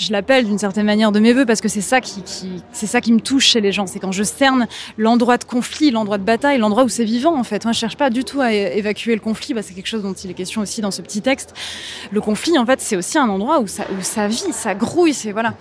je 0.01 0.13
l'appelle 0.13 0.47
d'une 0.47 0.59
certaine 0.59 0.87
manière 0.87 1.13
de 1.13 1.21
mes 1.21 1.35
voeux 1.35 1.45
parce 1.45 1.61
que 1.61 1.69
c'est 1.69 1.83
ça 1.83 2.01
qui, 2.01 2.23
me 3.13 3.19
touche 3.19 3.47
chez 3.47 3.61
les 3.61 3.71
gens. 3.71 3.87
C'est 3.87 3.99
quand 3.99 4.13
je 4.13 4.23
cerne 4.23 4.67
l'endroit 4.97 5.37
de 5.37 5.45
conflit, 5.45 5.91
l'endroit 5.91 6.17
de 6.17 6.25
bataille, 6.25 6.59
l'endroit 6.59 6.85
où 6.85 6.89
c'est 6.89 7.05
vivant 7.05 7.39
en 7.39 7.45
fait. 7.45 7.65
Moi, 7.65 7.73
je 7.73 7.79
cherche 7.79 7.97
pas 7.97 8.09
du 8.09 8.25
tout 8.25 8.41
à 8.41 8.53
évacuer 8.53 9.15
le 9.15 9.21
conflit. 9.21 9.53
Bah, 9.53 9.63
c'est 9.63 9.75
quelque 9.75 9.89
chose 9.89 10.03
dont 10.03 10.15
il 10.15 10.31
est 10.31 10.35
question 10.35 10.63
aussi 10.63 10.81
dans 10.81 10.91
ce 10.91 11.03
petit 11.03 11.21
texte. 11.21 11.55
Le 12.11 12.21
conflit, 12.23 12.59
en 12.59 12.65
fait, 12.65 12.81
c'est 12.81 12.97
aussi 12.97 13.19
un 13.19 13.29
endroit 13.29 13.61
où 13.61 13.67
ça, 13.67 13.85
vit, 14.27 14.53
ça 14.53 14.75
grouille. 14.75 15.13
C'est 15.13 15.33
voilà. 15.33 15.55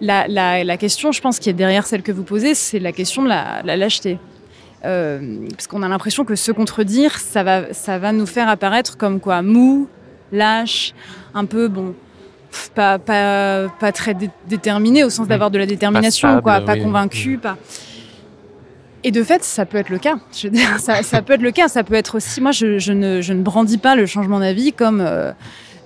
La, 0.00 0.76
question, 0.76 1.10
je 1.10 1.20
pense, 1.22 1.38
qui 1.38 1.48
est 1.48 1.54
derrière 1.54 1.86
celle 1.86 2.02
que 2.02 2.12
vous 2.12 2.24
posez, 2.24 2.54
c'est 2.54 2.78
la 2.78 2.92
question 2.92 3.22
de 3.22 3.28
la, 3.28 3.62
la 3.64 3.76
lâcheté. 3.76 4.18
Euh, 4.84 5.48
parce 5.50 5.66
qu'on 5.66 5.82
a 5.82 5.88
l'impression 5.88 6.24
que 6.24 6.36
se 6.36 6.52
contredire, 6.52 7.18
ça 7.18 7.42
va, 7.42 7.72
ça 7.72 7.98
va 7.98 8.12
nous 8.12 8.26
faire 8.26 8.48
apparaître 8.48 8.96
comme 8.96 9.18
quoi 9.18 9.42
mou, 9.42 9.88
lâche, 10.30 10.94
un 11.34 11.46
peu 11.46 11.66
bon 11.66 11.94
pas, 12.74 12.98
pas, 12.98 13.68
pas 13.80 13.92
très 13.92 14.14
dé 14.14 14.30
déterminé 14.48 15.04
au 15.04 15.10
sens 15.10 15.26
mmh. 15.26 15.28
d'avoir 15.28 15.50
de 15.50 15.58
la 15.58 15.66
détermination, 15.66 16.28
pas, 16.28 16.32
stable, 16.32 16.42
quoi, 16.42 16.60
pas 16.60 16.74
oui, 16.74 16.82
convaincu, 16.82 17.30
oui. 17.30 17.36
pas. 17.36 17.56
Et 19.04 19.10
de 19.10 19.22
fait, 19.22 19.44
ça 19.44 19.64
peut 19.64 19.78
être 19.78 19.90
le 19.90 19.98
cas. 19.98 20.18
Je 20.36 20.48
veux 20.48 20.52
dire, 20.52 20.78
ça, 20.80 21.02
ça 21.02 21.22
peut 21.22 21.34
être 21.34 21.42
le 21.42 21.52
cas. 21.52 21.68
Ça 21.68 21.84
peut 21.84 21.94
être 21.94 22.16
aussi. 22.16 22.40
Moi, 22.40 22.52
je, 22.52 22.78
je, 22.78 22.92
ne, 22.92 23.20
je 23.20 23.32
ne 23.32 23.42
brandis 23.42 23.78
pas 23.78 23.94
le 23.94 24.06
changement 24.06 24.40
d'avis 24.40 24.72
comme. 24.72 25.00
Euh, 25.00 25.32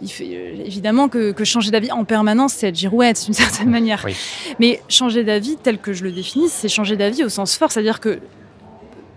il 0.01 0.11
fait, 0.11 0.29
euh, 0.33 0.65
évidemment 0.65 1.09
que, 1.09 1.31
que 1.31 1.45
changer 1.45 1.71
d'avis 1.71 1.93
en 1.93 2.05
permanence, 2.05 2.55
c'est 2.55 2.69
être 2.69 2.77
girouette 2.77 3.25
d'une 3.25 3.35
certaine 3.35 3.71
manière. 3.71 4.03
Oui. 4.05 4.17
Mais 4.59 4.81
changer 4.89 5.25
d'avis, 5.25 5.57
tel 5.63 5.79
que 5.79 5.93
je 5.93 6.03
le 6.05 6.11
définis, 6.11 6.49
c'est 6.49 6.69
changer 6.69 6.97
d'avis 6.97 7.23
au 7.23 7.29
sens 7.29 7.57
fort. 7.57 7.71
C'est-à-dire 7.71 8.01
que 8.01 8.19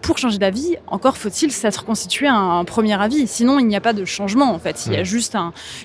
pour 0.05 0.19
changer 0.19 0.37
d'avis, 0.37 0.75
encore 0.87 1.17
faut-il 1.17 1.51
s'être 1.51 1.83
constitué 1.83 2.27
un, 2.27 2.63
premier 2.63 2.99
avis. 3.01 3.27
Sinon, 3.27 3.59
il 3.59 3.65
n'y 3.65 3.75
a 3.75 3.81
pas 3.81 3.93
de 3.93 4.05
changement 4.05 4.53
en 4.53 4.59
fait. 4.59 4.85
Il 4.85 4.93
y 4.93 4.97
a 4.97 5.03
juste 5.03 5.35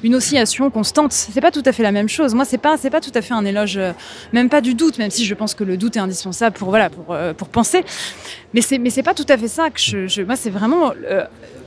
une 0.02 0.14
oscillation 0.14 0.70
constante. 0.70 1.12
C'est 1.12 1.40
pas 1.40 1.50
tout 1.50 1.62
à 1.64 1.72
fait 1.72 1.82
la 1.82 1.90
même 1.90 2.08
chose. 2.08 2.34
Moi, 2.34 2.44
c'est 2.44 2.58
pas 2.58 2.76
c'est 2.76 2.90
pas 2.90 3.00
tout 3.00 3.12
à 3.14 3.22
fait 3.22 3.32
un 3.32 3.44
éloge, 3.44 3.78
euh, 3.78 3.92
même 4.32 4.50
pas 4.50 4.60
du 4.60 4.74
doute, 4.74 4.98
même 4.98 5.10
si 5.10 5.24
je 5.24 5.34
pense 5.34 5.54
que 5.54 5.64
le 5.64 5.76
doute 5.76 5.96
est 5.96 6.00
indispensable 6.00 6.56
pour 6.56 6.68
voilà 6.68 6.90
pour 6.90 7.14
euh, 7.14 7.32
pour 7.32 7.48
penser. 7.48 7.82
Mais 8.52 8.60
c'est 8.60 8.78
mais 8.78 8.90
c'est 8.90 9.02
pas 9.02 9.14
tout 9.14 9.26
à 9.28 9.38
fait 9.38 9.48
ça 9.48 9.70
que 9.70 9.80
je, 9.80 10.22
moi 10.22 10.36
c'est 10.36 10.50
vraiment 10.50 10.92
euh, 11.08 11.24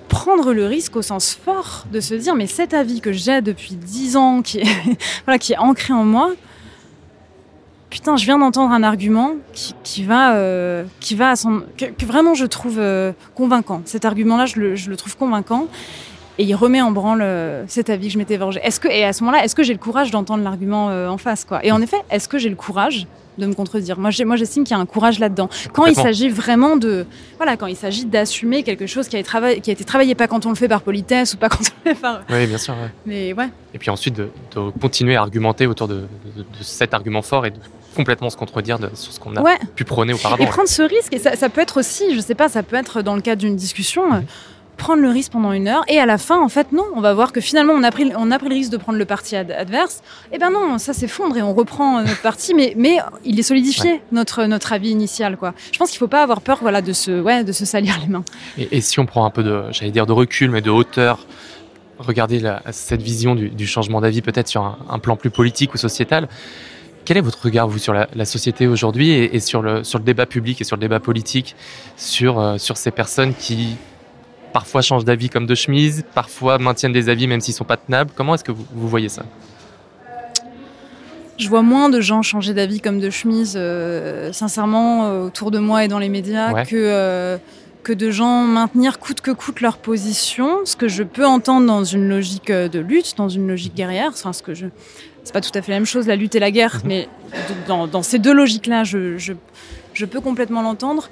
prendre 0.07 0.53
le 0.53 0.67
risque 0.67 0.95
au 0.95 1.01
sens 1.01 1.33
fort 1.33 1.85
de 1.91 1.99
se 1.99 2.13
dire 2.13 2.35
mais 2.35 2.45
cet 2.45 2.73
avis 2.73 3.01
que 3.01 3.11
j'ai 3.11 3.41
depuis 3.41 3.75
dix 3.75 4.15
ans 4.15 4.41
qui 4.43 4.59
est 4.59 4.67
voilà 5.25 5.39
qui 5.39 5.53
est 5.53 5.57
ancré 5.57 5.93
en 5.93 6.03
moi 6.03 6.31
putain, 7.93 8.17
je 8.17 8.25
viens 8.25 8.39
d'entendre 8.39 8.73
un 8.73 8.81
argument 8.81 9.33
qui, 9.83 10.03
va, 10.03 10.33
euh, 10.33 10.83
qui 10.99 11.13
va 11.13 11.29
à 11.29 11.35
son, 11.35 11.61
que, 11.77 11.85
vraiment 12.03 12.33
je 12.33 12.45
trouve 12.47 12.79
euh, 12.79 13.11
convaincant. 13.35 13.83
Cet 13.85 14.03
argument-là, 14.03 14.47
je 14.47 14.59
le, 14.59 14.97
trouve 14.97 15.15
convaincant. 15.15 15.67
Et 16.39 16.45
il 16.45 16.55
remet 16.55 16.81
en 16.81 16.89
branle 16.89 17.21
euh, 17.21 17.63
cet 17.67 17.91
avis 17.91 18.07
que 18.07 18.13
je 18.13 18.17
m'étais 18.17 18.39
forgé. 18.39 18.59
Est-ce 18.63 18.79
que, 18.79 18.87
et 18.87 19.05
à 19.05 19.13
ce 19.13 19.23
moment-là, 19.23 19.45
est-ce 19.45 19.53
que 19.53 19.61
j'ai 19.61 19.73
le 19.73 19.79
courage 19.79 20.09
d'entendre 20.09 20.43
l'argument 20.43 20.87
en 20.87 21.19
face, 21.19 21.45
quoi? 21.45 21.63
Et 21.63 21.71
en 21.71 21.79
effet, 21.79 21.97
est-ce 22.09 22.27
que 22.27 22.39
j'ai 22.39 22.49
le 22.49 22.55
courage 22.55 23.05
de 23.37 23.45
me 23.45 23.53
contredire? 23.53 23.99
Moi, 23.99 24.09
moi, 24.25 24.35
j'estime 24.37 24.63
qu'il 24.63 24.75
y 24.75 24.79
a 24.79 24.81
un 24.81 24.87
courage 24.87 25.19
là-dedans. 25.19 25.47
Quand 25.73 25.85
il 25.85 25.93
s'agit 25.93 26.29
vraiment 26.29 26.75
de, 26.75 27.05
voilà, 27.37 27.55
quand 27.57 27.67
il 27.67 27.75
s'agit 27.75 28.05
d'assumer 28.05 28.63
quelque 28.63 28.87
chose 28.87 29.07
qui 29.07 29.15
a, 29.15 29.19
été 29.19 29.29
qui 29.61 29.69
a 29.69 29.73
été 29.73 29.83
travaillé, 29.83 30.15
pas 30.15 30.25
quand 30.27 30.47
on 30.47 30.49
le 30.49 30.55
fait 30.55 30.67
par 30.67 30.81
politesse 30.81 31.35
ou 31.35 31.37
pas 31.37 31.49
quand 31.49 31.59
on 31.61 31.89
le 31.89 31.93
fait 31.93 32.01
par. 32.01 32.21
Oui, 32.31 32.47
bien 32.47 32.57
sûr. 32.57 32.73
Mais 33.05 33.33
ouais. 33.33 33.49
Et 33.75 33.77
puis 33.77 33.91
ensuite 33.91 34.15
de, 34.15 34.29
continuer 34.81 35.15
à 35.15 35.21
argumenter 35.21 35.67
autour 35.67 35.87
de, 35.87 36.07
de, 36.35 36.43
cet 36.61 36.95
argument 36.95 37.21
fort 37.21 37.45
et 37.45 37.51
de 37.51 37.59
complètement 37.93 38.29
se 38.29 38.37
contredire 38.37 38.77
sur 38.93 39.13
ce 39.13 39.19
qu'on 39.19 39.35
a 39.35 39.43
pu 39.75 39.83
prôner 39.83 40.13
auparavant. 40.13 40.43
Et 40.43 40.47
prendre 40.47 40.69
ce 40.69 40.83
risque, 40.83 41.13
et 41.13 41.19
ça, 41.19 41.49
peut 41.49 41.61
être 41.61 41.79
aussi, 41.79 42.15
je 42.15 42.19
sais 42.19 42.35
pas, 42.35 42.49
ça 42.49 42.63
peut 42.63 42.75
être 42.75 43.01
dans 43.01 43.15
le 43.15 43.21
cadre 43.21 43.41
d'une 43.41 43.55
discussion. 43.55 44.13
Euh, 44.13 44.19
prendre 44.77 45.01
le 45.01 45.09
risque 45.09 45.31
pendant 45.31 45.51
une 45.51 45.67
heure 45.67 45.83
et 45.87 45.99
à 45.99 46.05
la 46.05 46.17
fin 46.17 46.41
en 46.41 46.49
fait 46.49 46.71
non 46.71 46.85
on 46.95 46.99
va 46.99 47.13
voir 47.13 47.31
que 47.31 47.41
finalement 47.41 47.73
on 47.73 47.83
a 47.83 47.91
pris 47.91 48.11
on 48.17 48.31
a 48.31 48.39
pris 48.39 48.49
le 48.49 48.55
risque 48.55 48.71
de 48.71 48.77
prendre 48.77 48.97
le 48.97 49.05
parti 49.05 49.35
adverse 49.35 50.01
et 50.31 50.37
ben 50.37 50.49
non 50.49 50.77
ça 50.77 50.93
s'effondre 50.93 51.37
et 51.37 51.41
on 51.41 51.53
reprend 51.53 52.01
notre 52.01 52.21
parti 52.21 52.53
mais 52.53 52.73
mais 52.75 52.97
il 53.23 53.39
est 53.39 53.43
solidifié 53.43 54.01
notre 54.11 54.45
notre 54.45 54.73
avis 54.73 54.89
initial 54.89 55.37
quoi 55.37 55.53
je 55.71 55.77
pense 55.77 55.91
qu'il 55.91 55.99
faut 55.99 56.07
pas 56.07 56.23
avoir 56.23 56.41
peur 56.41 56.57
voilà 56.61 56.81
de 56.81 56.91
se 56.91 57.21
ouais 57.21 57.43
de 57.43 57.51
se 57.51 57.65
salir 57.65 57.99
les 58.01 58.07
mains 58.07 58.25
et, 58.57 58.81
si 58.81 58.99
on 58.99 59.05
prend 59.05 59.25
un 59.25 59.29
peu 59.29 59.43
de 59.43 59.63
j'allais 59.71 59.91
dire 59.91 60.07
de 60.07 60.11
recul 60.11 60.49
mais 60.49 60.61
de 60.61 60.71
hauteur 60.71 61.27
regardez 61.99 62.41
cette 62.71 63.01
vision 63.01 63.35
du, 63.35 63.67
changement 63.67 64.01
d'avis 64.01 64.21
peut-être 64.21 64.47
sur 64.47 64.77
un, 64.89 64.99
plan 64.99 65.15
plus 65.15 65.29
politique 65.29 65.73
ou 65.73 65.77
sociétal 65.77 66.27
quel 67.05 67.17
est 67.17 67.21
votre 67.21 67.43
regard, 67.43 67.67
vous, 67.67 67.79
sur 67.79 67.93
la, 67.93 68.25
société 68.25 68.67
aujourd'hui 68.67 69.11
et, 69.11 69.39
sur, 69.39 69.61
le, 69.61 69.83
sur 69.83 69.99
le 69.99 70.05
débat 70.05 70.25
public 70.25 70.61
et 70.61 70.63
sur 70.63 70.75
le 70.75 70.81
débat 70.81 70.99
politique, 70.99 71.55
sur, 71.97 72.39
euh, 72.39 72.57
sur 72.57 72.77
ces 72.77 72.91
personnes 72.91 73.33
qui 73.33 73.75
parfois 74.53 74.81
changent 74.81 75.05
d'avis 75.05 75.29
comme 75.29 75.45
de 75.45 75.55
chemise, 75.55 76.03
parfois 76.13 76.59
maintiennent 76.59 76.93
des 76.93 77.09
avis 77.09 77.27
même 77.27 77.41
s'ils 77.41 77.53
ne 77.53 77.57
sont 77.57 77.63
pas 77.65 77.77
tenables? 77.77 78.11
Comment 78.15 78.35
est-ce 78.35 78.43
que 78.43 78.51
vous, 78.51 78.87
voyez 78.87 79.09
ça? 79.09 79.23
Je 81.37 81.49
vois 81.49 81.63
moins 81.63 81.89
de 81.89 81.99
gens 81.99 82.21
changer 82.21 82.53
d'avis 82.53 82.79
comme 82.79 82.99
de 82.99 83.09
chemise, 83.09 83.55
euh, 83.57 84.31
sincèrement, 84.31 85.05
euh, 85.05 85.25
autour 85.25 85.49
de 85.49 85.59
moi 85.59 85.83
et 85.83 85.87
dans 85.87 85.99
les 85.99 86.09
médias, 86.09 86.63
que, 86.63 87.39
que 87.83 87.91
de 87.91 88.11
gens 88.11 88.43
maintenir 88.43 88.99
coûte 88.99 89.19
que 89.19 89.31
coûte 89.31 89.59
leur 89.59 89.77
position, 89.77 90.59
ce 90.65 90.75
que 90.75 90.87
je 90.87 91.03
peux 91.03 91.25
entendre 91.25 91.65
dans 91.65 91.83
une 91.83 92.07
logique 92.07 92.51
de 92.51 92.79
lutte, 92.79 93.15
dans 93.17 93.29
une 93.29 93.47
logique 93.47 93.75
guerrière, 93.75 94.11
enfin, 94.13 94.31
ce 94.31 94.43
que 94.43 94.53
je, 94.53 94.67
c'est 95.23 95.33
pas 95.33 95.41
tout 95.41 95.51
à 95.53 95.61
fait 95.61 95.71
la 95.71 95.77
même 95.77 95.85
chose, 95.85 96.07
la 96.07 96.15
lutte 96.15 96.35
et 96.35 96.39
la 96.39 96.51
guerre, 96.51 96.81
mhm. 96.83 96.87
mais 96.87 97.09
dans, 97.67 98.03
ces 98.03 98.19
deux 98.19 98.33
logiques-là, 98.33 98.83
je, 98.83 99.17
je, 99.17 100.05
peux 100.05 100.21
complètement 100.21 100.61
l'entendre. 100.61 101.09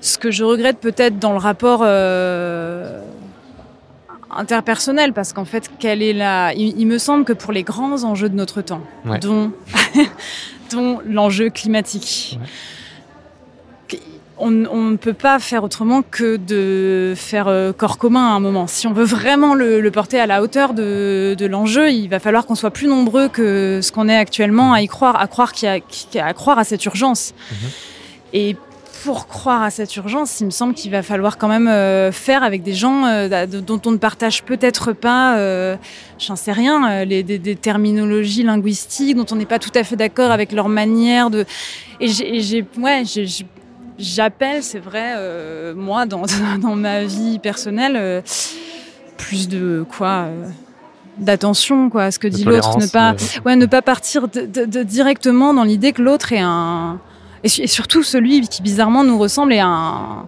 Ce 0.00 0.18
que 0.18 0.30
je 0.30 0.44
regrette 0.44 0.78
peut-être 0.78 1.18
dans 1.18 1.32
le 1.32 1.38
rapport 1.38 1.80
euh, 1.82 3.00
interpersonnel, 4.30 5.12
parce 5.12 5.32
qu'en 5.32 5.44
fait, 5.44 5.70
quelle 5.78 6.02
est 6.02 6.12
la... 6.12 6.52
Il, 6.54 6.86
me 6.86 6.98
semble 6.98 7.24
que 7.24 7.32
pour 7.32 7.52
les 7.52 7.62
grands 7.62 8.02
enjeux 8.04 8.28
de 8.28 8.36
notre 8.36 8.62
temps, 8.62 8.82
dont, 9.20 9.52
dont 10.72 11.00
l'enjeu 11.04 11.50
climatique, 11.50 12.38
on, 14.38 14.50
ne 14.50 14.96
peut 14.96 15.12
pas 15.12 15.38
faire 15.38 15.64
autrement 15.64 16.02
que 16.02 16.36
de 16.36 17.14
faire 17.16 17.48
euh, 17.48 17.72
corps 17.72 17.98
commun 17.98 18.32
à 18.32 18.32
un 18.32 18.40
moment. 18.40 18.66
Si 18.66 18.86
on 18.86 18.92
veut 18.92 19.04
vraiment 19.04 19.54
le, 19.54 19.88
porter 19.90 20.18
à 20.18 20.26
la 20.26 20.42
hauteur 20.42 20.74
de, 20.74 21.46
l'enjeu, 21.46 21.90
il 21.90 22.08
va 22.08 22.18
falloir 22.18 22.46
qu'on 22.46 22.54
soit 22.54 22.70
plus 22.70 22.88
nombreux 22.88 23.28
que 23.28 23.80
ce 23.82 23.92
qu'on 23.92 24.08
est 24.08 24.16
actuellement 24.16 24.72
à 24.72 24.80
y 24.80 24.88
croire, 24.88 25.20
à 25.20 25.26
croire, 25.26 25.52
qu'il 25.52 25.68
à 25.68 26.34
croire 26.34 26.58
à 26.58 26.64
cette 26.64 26.84
urgence. 26.84 27.34
Mhm. 27.50 27.68
Et 28.32 28.56
pour 29.04 29.26
croire 29.26 29.62
à 29.62 29.70
cette 29.70 29.94
urgence, 29.96 30.40
il 30.40 30.46
me 30.46 30.50
semble 30.50 30.74
qu'il 30.74 30.90
va 30.92 31.02
falloir 31.02 31.36
quand 31.36 31.48
même 31.48 31.66
euh, 31.66 32.12
faire 32.12 32.44
avec 32.44 32.62
des 32.62 32.72
gens 32.72 33.04
euh, 33.04 33.46
dont 33.46 33.80
on 33.84 33.90
ne 33.90 33.96
partage 33.96 34.44
peut-être 34.44 34.92
pas, 34.92 35.36
j'en 36.18 36.36
sais 36.36 36.52
rien, 36.52 37.04
les, 37.04 37.22
des, 37.22 37.56
terminologies 37.56 38.44
linguistiques, 38.44 39.16
dont 39.16 39.26
on 39.30 39.36
n'est 39.36 39.44
pas 39.44 39.58
tout 39.58 39.72
à 39.74 39.84
fait 39.84 39.96
d'accord 39.96 40.30
avec 40.30 40.52
leur 40.52 40.68
manière 40.68 41.30
de. 41.30 41.44
Et 42.00 42.08
j'ai, 42.08 42.64
ouais, 42.78 43.02
j'ai 43.04 43.26
j'appelle, 43.98 44.62
c'est 44.62 44.78
vrai, 44.78 45.14
euh, 45.16 45.74
moi, 45.74 46.06
dans, 46.06 46.24
dans, 46.60 46.76
ma 46.76 47.04
vie 47.04 47.38
personnelle, 47.38 47.96
euh, 47.96 48.20
plus 49.16 49.48
de 49.48 49.84
quoi 49.96 50.26
euh, 50.26 50.46
d'attention 51.18 51.90
quoi 51.90 52.04
à 52.04 52.10
ce 52.10 52.18
que 52.18 52.26
dit 52.26 52.42
l'autre 52.44 52.78
ne 52.78 52.86
pas 52.86 53.14
ouais. 53.44 53.54
ne 53.54 53.66
pas 53.66 53.82
partir 53.82 54.28
de, 54.28 54.82
directement 54.82 55.52
dans 55.52 55.62
l'idée 55.62 55.92
que 55.92 56.00
l'autre 56.00 56.32
est 56.32 56.40
un 56.40 56.98
et, 57.44 57.48
surtout 57.48 58.02
celui 58.02 58.40
qui 58.48 58.62
bizarrement 58.62 59.04
nous 59.04 59.18
ressemble 59.18 59.52
est 59.52 59.60
un 59.60 60.26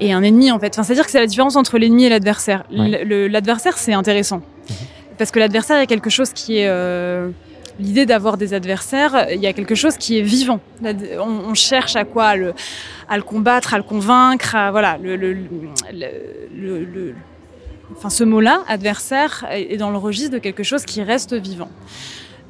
et 0.00 0.12
un 0.12 0.22
ennemi 0.22 0.52
en 0.52 0.60
fait. 0.60 0.68
Enfin 0.68 0.84
c'est 0.84 0.92
à 0.92 0.94
dire 0.94 1.04
que 1.04 1.10
c'est 1.10 1.18
la 1.18 1.26
différence 1.26 1.56
entre 1.56 1.78
l'ennemi 1.78 2.04
et 2.04 2.08
l'adversaire. 2.08 2.64
L'adversaire 2.70 3.76
c'est 3.76 3.92
intéressant. 3.92 4.36
Mhm. 4.36 4.76
parce 5.18 5.32
que 5.32 5.40
l'adversaire 5.40 5.76
il 5.78 5.80
y 5.80 5.82
a 5.82 5.86
quelque 5.86 6.10
chose 6.10 6.30
qui 6.32 6.58
est 6.58 6.68
l'idée 7.78 8.06
d'avoir 8.06 8.36
des 8.36 8.54
adversaires, 8.54 9.26
il 9.32 9.40
y 9.40 9.46
a 9.46 9.52
quelque 9.52 9.74
chose 9.74 9.96
qui 9.96 10.18
est 10.18 10.22
vivant. 10.22 10.60
On, 11.20 11.54
cherche 11.54 11.96
à 11.96 12.04
quoi? 12.04 12.34
À 13.08 13.16
le 13.16 13.22
combattre, 13.22 13.74
à 13.74 13.78
le 13.78 13.84
convaincre, 13.84 14.54
à, 14.54 14.70
voilà, 14.70 14.98
le, 15.02 15.16
le, 15.16 15.34
le 15.92 17.14
enfin, 17.96 18.10
ce 18.10 18.24
mot-là, 18.24 18.62
adversaire, 18.68 19.46
est 19.50 19.76
dans 19.76 19.90
le 19.90 19.98
registre 19.98 20.32
de 20.32 20.38
quelque 20.38 20.62
chose 20.62 20.84
qui 20.84 21.02
reste 21.02 21.34
vivant. 21.34 21.70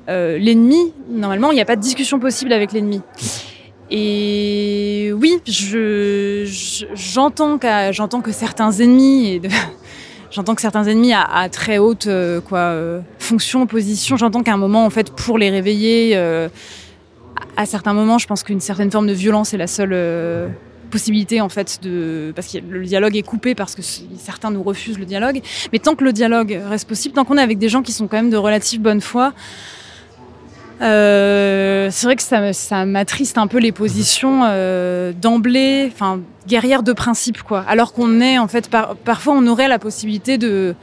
Euh, 0.09 0.39
l'ennemi, 0.39 0.93
normalement, 1.11 1.51
il 1.51 1.55
n'y 1.55 1.61
a 1.61 1.67
pas 1.67 1.77
de 1.77 1.83
discussion 1.83 2.19
possible 2.19 2.53
avec 2.53 2.73
l'ennemi. 2.73 3.03
Et 3.91 5.13
oui, 5.15 5.39
je, 5.47 6.45
j'entends, 6.95 7.59
j'entends 7.91 8.21
que 8.21 8.33
certains 8.33 8.73
ennemis, 8.73 9.41
J'entends 10.31 10.55
que 10.55 10.61
certains 10.61 10.85
ennemis 10.85 11.13
à, 11.15 11.49
très 11.49 11.79
haute 11.79 12.07
euh, 12.07 12.41
quoi, 12.41 12.59
euh, 12.59 13.01
fonction, 13.19 13.67
position, 13.67 14.17
j'entends 14.17 14.43
qu'à 14.43 14.53
un 14.53 14.59
moment, 14.59 14.85
en 14.85 14.91
fait, 14.91 15.11
pour 15.11 15.39
les 15.39 15.49
réveiller, 15.49 16.17
euh, 16.17 16.49
à 17.57 17.65
certains 17.65 17.95
moments, 17.95 18.19
je 18.19 18.27
pense 18.27 18.43
qu'une 18.43 18.61
certaine 18.61 18.91
forme 18.91 19.07
de 19.07 19.13
violence 19.13 19.55
est 19.55 19.59
la 19.59 19.67
seule 19.67 20.51
possibilité 20.91 21.43
en 21.43 21.51
fait 21.51 21.81
de 21.83 22.33
parce 22.35 22.51
que 22.51 22.59
le 22.59 22.83
dialogue 22.83 23.15
est 23.15 23.23
coupé 23.23 23.55
parce 23.55 23.75
que 23.75 23.83
certains 23.83 24.51
nous 24.51 24.63
refusent 24.63 24.99
le 24.99 25.05
dialogue. 25.05 25.41
Mais 25.73 25.79
tant 25.79 25.95
que 25.95 26.03
le 26.03 26.13
dialogue 26.13 26.59
reste 26.67 26.89
possible 26.89 27.15
tant 27.15 27.25
qu'on 27.25 27.37
est 27.37 27.43
avec 27.43 27.59
des 27.59 27.69
gens 27.69 27.83
qui 27.83 27.93
sont 27.93 28.09
quand 28.09 28.17
même 28.17 28.31
de 28.31 28.37
relative 28.37 28.81
bonne 28.81 29.01
foi 29.01 29.35
euh, 30.81 31.89
c'est 31.91 32.07
vrai 32.07 32.17
que 32.17 32.23
ça, 32.23 32.53
ça 32.53 32.85
m'attriste 32.85 33.39
un 33.39 33.47
peu 33.47 33.59
les 33.59 33.73
positions 33.73 34.43
euh, 34.45 35.13
d'emblée, 35.13 35.91
enfin 35.93 36.21
guerrières 36.47 36.83
de 36.83 36.93
principe 36.93 37.43
quoi. 37.43 37.65
Alors 37.69 37.93
qu'on 37.93 38.21
est 38.21 38.39
en 38.39 38.49
fait 38.49 38.71
parfois 39.05 39.35
on 39.37 39.47
aurait 39.47 39.69
la 39.69 39.79
possibilité 39.79 40.39
de 40.39 40.75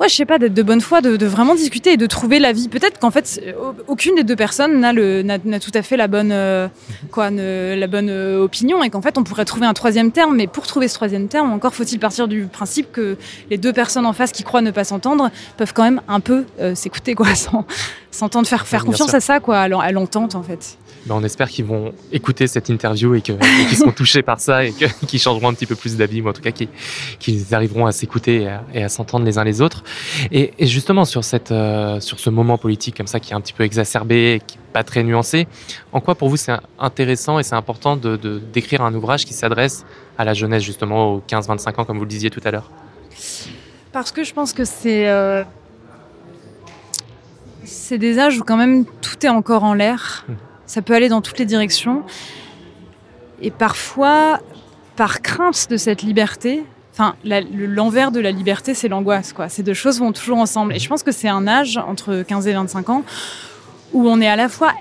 ouais, 0.00 0.08
je 0.08 0.14
sais 0.14 0.26
pas, 0.26 0.38
d'être 0.38 0.54
de 0.54 0.62
bonne 0.62 0.80
foi, 0.80 1.00
de, 1.00 1.26
vraiment 1.26 1.54
discuter 1.54 1.92
et 1.92 1.96
de 1.96 2.06
trouver 2.06 2.38
la 2.38 2.52
vie. 2.52 2.68
Peut-être 2.68 2.98
qu'en 2.98 3.10
fait, 3.10 3.40
aucune 3.86 4.14
des 4.14 4.24
deux 4.24 4.36
personnes 4.36 4.80
n'a 4.80 4.92
le 4.92 5.22
n'a, 5.22 5.38
tout 5.38 5.70
à 5.74 5.82
fait 5.82 5.96
la 5.96 6.08
bonne 6.08 6.30
euh, 6.32 6.68
quoi, 7.10 7.30
la 7.30 7.86
bonne 7.86 8.08
euh, 8.10 8.42
opinion 8.42 8.82
et 8.82 8.90
qu'en 8.90 9.02
fait, 9.02 9.18
on 9.18 9.24
pourrait 9.24 9.44
trouver 9.44 9.66
un 9.66 9.74
troisième 9.74 10.12
terme. 10.12 10.36
Mais 10.36 10.46
pour 10.46 10.66
trouver 10.66 10.88
ce 10.88 10.94
troisième 10.94 11.28
terme, 11.28 11.52
encore 11.52 11.74
faut-il 11.74 11.98
partir 11.98 12.28
du 12.28 12.46
principe 12.46 12.92
que 12.92 13.16
les 13.50 13.58
deux 13.58 13.72
personnes 13.72 14.06
en 14.06 14.12
face 14.12 14.32
qui 14.32 14.42
croient 14.42 14.62
ne 14.62 14.70
pas 14.70 14.84
s'entendre 14.84 15.30
peuvent 15.56 15.72
quand 15.72 15.84
même 15.84 16.00
un 16.08 16.20
peu 16.20 16.44
euh, 16.60 16.74
s'écouter, 16.74 17.14
quoi, 17.14 17.28
s'entendre, 18.10 18.46
faire 18.46 18.66
faire 18.66 18.84
confiance 18.84 19.14
à 19.14 19.20
ça, 19.20 19.40
quoi, 19.40 19.60
à 19.60 19.92
l'entente 19.92 20.34
en 20.34 20.42
fait. 20.42 20.78
Ben, 21.08 21.14
on 21.14 21.24
espère 21.24 21.48
qu'ils 21.48 21.64
vont 21.64 21.94
écouter 22.12 22.46
cette 22.46 22.68
interview 22.68 23.14
et 23.14 23.22
qu'ils 23.22 23.38
seront 23.76 23.92
touchés 23.96 24.22
par 24.22 24.40
ça 24.40 24.64
et 24.64 24.74
qu'ils 25.06 25.18
changeront 25.18 25.48
un 25.48 25.54
petit 25.54 25.64
peu 25.64 25.74
plus 25.74 25.96
d'avis, 25.96 26.20
ou 26.20 26.28
en 26.28 26.34
tout 26.34 26.42
cas 26.42 26.50
qu'ils 26.50 27.54
arriveront 27.54 27.86
à 27.86 27.92
s'écouter 27.92 28.46
et 28.74 28.82
à, 28.82 28.88
s'entendre 28.90 29.24
les 29.24 29.38
uns 29.38 29.44
les 29.44 29.62
autres. 29.62 29.82
Et, 30.30 30.52
justement, 30.60 31.06
sur, 31.06 31.24
cette, 31.24 31.50
euh, 31.50 31.98
sur 32.00 32.20
ce 32.20 32.28
moment 32.28 32.58
politique 32.58 32.96
comme 32.96 33.06
ça 33.06 33.20
qui 33.20 33.32
est 33.32 33.34
un 33.34 33.40
petit 33.40 33.54
peu 33.54 33.64
exacerbé, 33.64 34.42
qui 34.46 34.58
n'est 34.58 34.62
pas 34.74 34.84
très 34.84 35.02
nuancé, 35.02 35.48
en 35.92 36.00
quoi 36.00 36.14
pour 36.14 36.28
vous 36.28 36.36
c'est 36.36 36.52
intéressant 36.78 37.38
et 37.38 37.42
c'est 37.42 37.56
important 37.56 37.96
de 37.96 38.18
d'écrire 38.52 38.82
un 38.82 38.94
ouvrage 38.94 39.24
qui 39.24 39.32
s'adresse 39.32 39.86
à 40.18 40.24
la 40.24 40.34
jeunesse, 40.34 40.62
justement, 40.62 41.14
aux 41.14 41.22
15-25 41.26 41.80
ans, 41.80 41.84
comme 41.84 41.96
vous 41.96 42.04
le 42.04 42.10
disiez 42.10 42.28
tout 42.28 42.40
à 42.44 42.50
l'heure? 42.50 42.70
Parce 43.92 44.12
que 44.12 44.24
je 44.24 44.34
pense 44.34 44.52
que 44.52 44.64
c'est. 44.64 45.08
Euh, 45.08 45.42
c'est 47.64 47.98
des 47.98 48.18
âges 48.18 48.38
où 48.38 48.44
quand 48.44 48.56
même 48.56 48.84
tout 49.00 49.24
est 49.24 49.28
encore 49.28 49.64
en 49.64 49.74
l'air. 49.74 50.26
Ça 50.68 50.82
peut 50.82 50.94
aller 50.94 51.08
dans 51.08 51.20
toutes 51.20 51.40
les 51.40 51.46
directions. 51.46 52.04
Et 53.42 53.50
parfois, 53.50 54.38
par 54.94 55.22
crainte 55.22 55.68
de 55.70 55.76
cette 55.76 56.02
liberté, 56.02 56.62
enfin, 56.92 57.16
l'envers 57.24 58.12
de 58.12 58.20
la 58.20 58.30
liberté, 58.30 58.74
c'est 58.74 58.88
l'angoisse, 58.88 59.32
quoi. 59.32 59.48
Ces 59.48 59.62
deux 59.64 59.74
choses 59.74 59.98
vont 59.98 60.12
toujours 60.12 60.38
ensemble. 60.38 60.74
Et 60.74 60.78
je 60.78 60.88
pense 60.88 61.02
que 61.02 61.10
c'est 61.10 61.28
un 61.28 61.48
âge 61.48 61.78
entre 61.78 62.22
15 62.22 62.46
et 62.46 62.52
25 62.52 62.90
ans 62.90 63.04
où 63.94 64.06
on 64.06 64.20
est 64.20 64.28
à 64.28 64.36
la 64.36 64.50
fois 64.50 64.72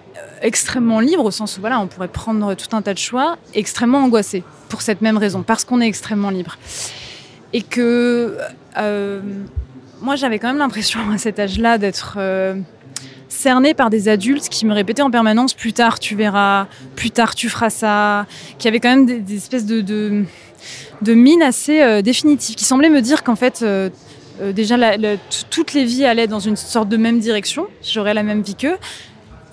extrêmement 0.42 1.00
libre, 1.00 1.24
au 1.24 1.32
sens 1.32 1.58
où 1.58 1.62
voilà, 1.62 1.80
on 1.80 1.88
pourrait 1.88 2.10
prendre 2.10 2.54
tout 2.56 2.76
un 2.76 2.82
tas 2.82 2.94
de 2.94 3.00
choix, 3.00 3.38
extrêmement 3.54 4.00
angoissé 4.00 4.44
pour 4.68 4.82
cette 4.82 5.02
même 5.02 5.18
raison, 5.18 5.44
parce 5.44 5.64
qu'on 5.64 5.80
est 5.80 5.88
extrêmement 5.88 6.30
libre. 6.30 6.58
Et 7.54 7.62
que 7.62 8.38
euh, 8.78 9.22
moi, 10.02 10.16
j'avais 10.16 10.38
quand 10.40 10.48
même 10.48 10.58
l'impression 10.58 11.00
à 11.14 11.18
cet 11.18 11.40
âge-là 11.40 11.78
d'être 11.78 12.16
euh, 12.18 12.56
cerné 13.30 13.74
par 13.74 13.90
des 13.90 14.10
adultes 14.10 14.50
qui 14.50 14.66
me 14.66 14.74
répétaient 14.74 15.02
en 15.02 15.12
permanence 15.12 15.54
plus 15.54 15.74
tard 15.74 16.00
tu 16.00 16.16
verras, 16.16 16.68
plus 16.96 17.12
tard 17.12 17.36
tu 17.36 17.50
feras 17.50 17.70
ça, 17.70 18.26
qui 18.58 18.68
avaient 18.68 18.80
quand 18.80 18.90
même 18.90 19.06
des, 19.06 19.36
espèces 19.36 19.66
de, 19.66 19.82
de, 19.82 21.14
mines 21.14 21.44
assez 21.44 21.82
euh, 21.82 22.02
définitives, 22.02 22.56
qui 22.56 22.66
semblaient 22.66 22.90
me 22.90 23.02
dire 23.02 23.24
qu'en 23.24 23.36
fait, 23.36 23.66
déjà, 24.54 24.78
toutes 25.50 25.74
les 25.74 25.86
vies 25.86 26.06
allaient 26.06 26.28
dans 26.28 26.40
une 26.40 26.56
sorte 26.56 26.90
de 26.90 26.98
même 26.98 27.20
direction, 27.20 27.68
j'aurais 27.84 28.14
la 28.14 28.24
même 28.24 28.42
vie 28.42 28.56
qu'eux, 28.56 28.78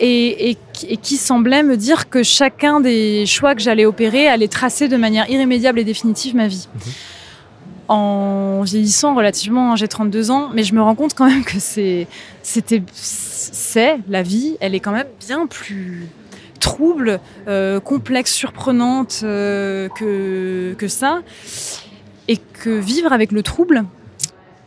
et, 0.00 0.57
qui 1.02 1.16
semblait 1.16 1.62
me 1.62 1.76
dire 1.76 2.09
que 2.09 2.23
chacun 2.23 2.81
des 2.81 3.26
choix 3.26 3.54
que 3.54 3.62
j'allais 3.62 3.85
opérer 3.85 4.28
allait 4.28 4.49
tracer 4.49 4.88
de 4.88 4.97
manière 4.97 5.31
irrémédiable 5.31 5.78
et 5.78 5.85
définitive 5.85 6.35
ma 6.35 6.49
vie. 6.49 6.69
Mhm. 6.75 6.93
En 7.88 8.62
vieillissant 8.62 9.14
relativement, 9.14 9.72
hein, 9.72 9.76
j'ai 9.76 9.88
32 9.88 10.30
ans, 10.30 10.50
mais 10.54 10.62
je 10.62 10.74
me 10.74 10.80
rends 10.80 10.94
compte 10.94 11.14
quand 11.14 11.26
même 11.26 11.44
que 11.44 11.58
c'est, 11.58 12.06
la 14.08 14.22
vie, 14.22 14.56
elle 14.60 14.74
est 14.74 14.80
quand 14.80 14.92
même 14.92 15.06
bien 15.20 15.46
plus 15.46 16.08
trouble, 16.60 17.20
euh, 17.46 17.78
complexe, 17.80 18.32
surprenante 18.32 19.20
euh, 19.22 19.88
que, 19.90 20.74
que 20.78 20.88
ça, 20.88 21.20
et 22.26 22.38
que 22.38 22.70
vivre 22.70 23.12
avec 23.12 23.32
le 23.32 23.42
trouble 23.42 23.84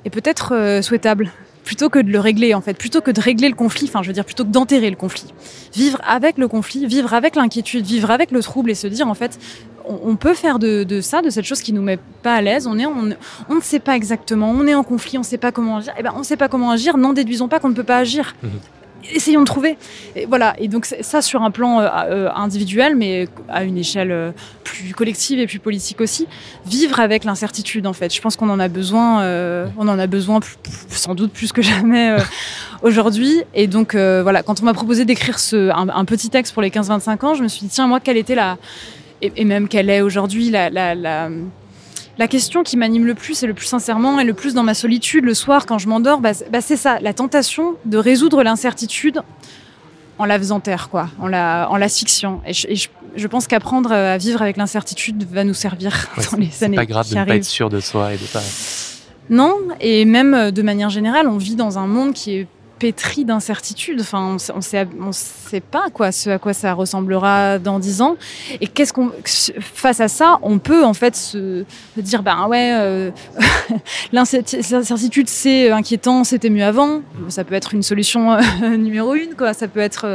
est 0.05 0.11
peut-être 0.11 0.53
euh, 0.53 0.81
souhaitable 0.83 1.31
plutôt 1.63 1.89
que 1.89 1.99
de 1.99 2.09
le 2.09 2.19
régler 2.19 2.53
en 2.53 2.61
fait, 2.61 2.75
plutôt 2.75 3.01
que 3.01 3.11
de 3.11 3.19
régler 3.19 3.49
le 3.49 3.55
conflit, 3.55 3.87
enfin 3.89 4.01
je 4.01 4.07
veux 4.07 4.13
dire 4.13 4.23
plutôt 4.23 4.45
que 4.45 4.51
d'enterrer 4.51 4.89
le 4.89 4.95
conflit. 4.95 5.33
Vivre 5.75 5.99
avec 6.07 6.37
le 6.37 6.47
conflit, 6.47 6.85
vivre 6.85 7.13
avec 7.13 7.35
l'inquiétude, 7.35 7.85
vivre 7.85 8.09
avec 8.09 8.31
le 8.31 8.41
trouble 8.41 8.71
et 8.71 8.75
se 8.75 8.87
dire 8.87 9.07
en 9.07 9.15
fait 9.15 9.37
on, 9.87 10.15
peut 10.15 10.33
faire 10.33 10.59
de, 10.59 11.01
ça, 11.01 11.21
de 11.21 11.29
cette 11.29 11.45
chose 11.45 11.61
qui 11.61 11.73
nous 11.73 11.81
met 11.81 11.99
pas 12.23 12.35
à 12.35 12.41
l'aise. 12.41 12.67
On 12.67 12.77
est, 12.77 12.85
on, 12.85 13.03
ne 13.03 13.61
sait 13.61 13.79
pas 13.79 13.95
exactement, 13.95 14.51
on 14.51 14.65
est 14.67 14.75
en 14.75 14.83
conflit, 14.83 15.17
on 15.17 15.21
ne 15.21 15.25
sait 15.25 15.37
pas 15.37 15.51
comment 15.51 15.77
agir. 15.77 15.93
Eh 15.97 16.03
ben, 16.03 16.11
on 16.15 16.19
ne 16.19 16.23
sait 16.23 16.37
pas 16.37 16.47
comment 16.47 16.71
agir. 16.71 16.97
N'en 16.97 17.13
déduisons 17.13 17.47
pas 17.47 17.59
qu'on 17.59 17.69
ne 17.69 17.73
peut 17.75 17.83
pas 17.83 17.97
agir. 17.97 18.35
Mhm 18.43 18.49
essayons 19.13 19.41
de 19.41 19.45
trouver. 19.45 19.77
Et 20.15 20.25
voilà. 20.25 20.55
Et 20.59 20.67
donc 20.67 20.85
ça 20.85 21.21
sur 21.21 21.41
un 21.41 21.51
plan 21.51 21.79
euh, 21.79 21.87
euh, 21.87 22.29
individuel, 22.35 22.95
mais 22.95 23.27
à 23.49 23.63
une 23.63 23.77
échelle 23.77 24.11
euh, 24.11 24.31
plus 24.63 24.93
collective 24.93 25.39
et 25.39 25.47
plus 25.47 25.59
politique 25.59 26.01
aussi, 26.01 26.27
vivre 26.65 26.99
avec 26.99 27.23
l'incertitude 27.23 27.87
en 27.87 27.93
fait. 27.93 28.13
Je 28.13 28.21
pense 28.21 28.35
qu'on 28.35 28.49
en 28.49 28.59
a 28.59 28.67
besoin. 28.67 29.23
on 29.77 29.87
en 29.87 29.99
a 29.99 30.07
besoin 30.07 30.39
sans 30.89 31.15
doute 31.15 31.31
plus 31.31 31.51
que 31.51 31.61
jamais 31.61 32.15
aujourd'hui. 32.81 33.43
Et 33.53 33.67
donc 33.67 33.95
voilà, 33.95 34.43
quand 34.43 34.61
on 34.61 34.65
m'a 34.65 34.73
proposé 34.73 35.05
d'écrire 35.05 35.39
ce 35.39 35.69
un, 35.71 36.05
petit 36.05 36.29
texte 36.29 36.53
pour 36.53 36.61
les 36.61 36.69
15-25 36.69 37.25
ans, 37.25 37.33
je 37.33 37.43
me 37.43 37.47
suis 37.47 37.61
dit 37.61 37.69
tiens 37.69 37.87
moi 37.87 37.99
quelle 37.99 38.17
était 38.17 38.35
la 38.35 38.57
et, 39.21 39.45
même 39.45 39.67
quelle 39.67 39.89
est 39.89 40.01
aujourd'hui 40.01 40.49
la, 40.49 40.69
la, 40.69 40.95
la 40.95 41.29
la 42.17 42.27
question 42.27 42.63
qui 42.63 42.77
m'anime 42.77 43.05
le 43.05 43.13
plus 43.13 43.43
et 43.43 43.47
le 43.47 43.53
plus 43.53 43.67
sincèrement 43.67 44.19
et 44.19 44.23
le 44.23 44.33
plus 44.33 44.53
dans 44.53 44.63
ma 44.63 44.73
solitude 44.73 45.23
le 45.23 45.33
soir 45.33 45.65
quand 45.65 45.77
je 45.77 45.87
m'endors, 45.87 46.19
bah, 46.19 46.31
bah, 46.51 46.61
c'est 46.61 46.77
ça, 46.77 46.99
la 46.99 47.13
tentation 47.13 47.75
de 47.85 47.97
résoudre 47.97 48.43
l'incertitude 48.43 49.21
en 50.17 50.25
la 50.25 50.39
faisant 50.39 50.59
taire, 50.59 50.89
quoi, 50.89 51.09
en 51.19 51.27
la, 51.27 51.67
en 51.69 51.77
l'asphyxiant. 51.77 52.41
Et, 52.47 52.53
je, 52.53 53.27
pense 53.27 53.47
qu'apprendre 53.47 53.91
à 53.91 54.17
vivre 54.17 54.41
avec 54.41 54.57
l'incertitude 54.57 55.27
va 55.31 55.43
nous 55.43 55.53
servir 55.53 56.07
dans 56.31 56.37
les 56.37 56.63
années. 56.63 56.75
C'est 56.75 56.75
pas 56.75 56.85
grave 56.85 57.09
de 57.09 57.15
ne 57.15 57.25
pas 57.25 57.35
être 57.35 57.45
sûr 57.45 57.69
de 57.69 57.79
soi 57.79 58.13
et 58.13 58.17
de 58.17 58.25
pas. 58.25 58.41
Non, 59.29 59.55
et 59.79 60.05
même 60.05 60.51
de 60.51 60.61
manière 60.61 60.89
générale, 60.89 61.27
on 61.27 61.37
vit 61.37 61.55
dans 61.55 61.77
un 61.77 61.85
monde 61.85 62.13
qui 62.13 62.35
est 62.37 62.47
pétri 62.79 63.25
d'incertitudes. 63.25 64.01
Enfin, 64.01 64.37
on 64.53 64.57
ne 64.57 65.11
sait 65.11 65.59
pas 65.59 65.85
à 65.87 65.89
quoi 65.89 66.11
ça 66.11 66.73
ressemblera 66.73 67.59
dans 67.59 67.79
dix 67.79 68.01
ans. 68.01 68.17
Et 68.61 68.67
qu'est-ce 68.67 68.93
qu'on, 68.93 69.11
face 69.59 69.99
à 69.99 70.07
ça, 70.07 70.39
on 70.41 70.59
peut 70.59 70.83
en 70.83 70.93
fait 70.93 71.15
se, 71.15 71.63
dire, 71.97 72.23
ben 72.23 72.47
ouais, 72.47 72.71
euh, 72.73 73.11
l'incertitude 74.11 75.29
c'est 75.29 75.71
inquiétant, 75.71 76.23
c'était 76.23 76.49
mieux 76.49 76.63
avant. 76.63 77.01
Ça 77.29 77.43
peut 77.43 77.55
être 77.55 77.73
une 77.73 77.83
solution 77.83 78.33
euh, 78.33 78.41
numéro 78.77 79.15
une. 79.15 79.29
Ça 79.53 79.67
peut 79.67 79.79
être 79.79 80.05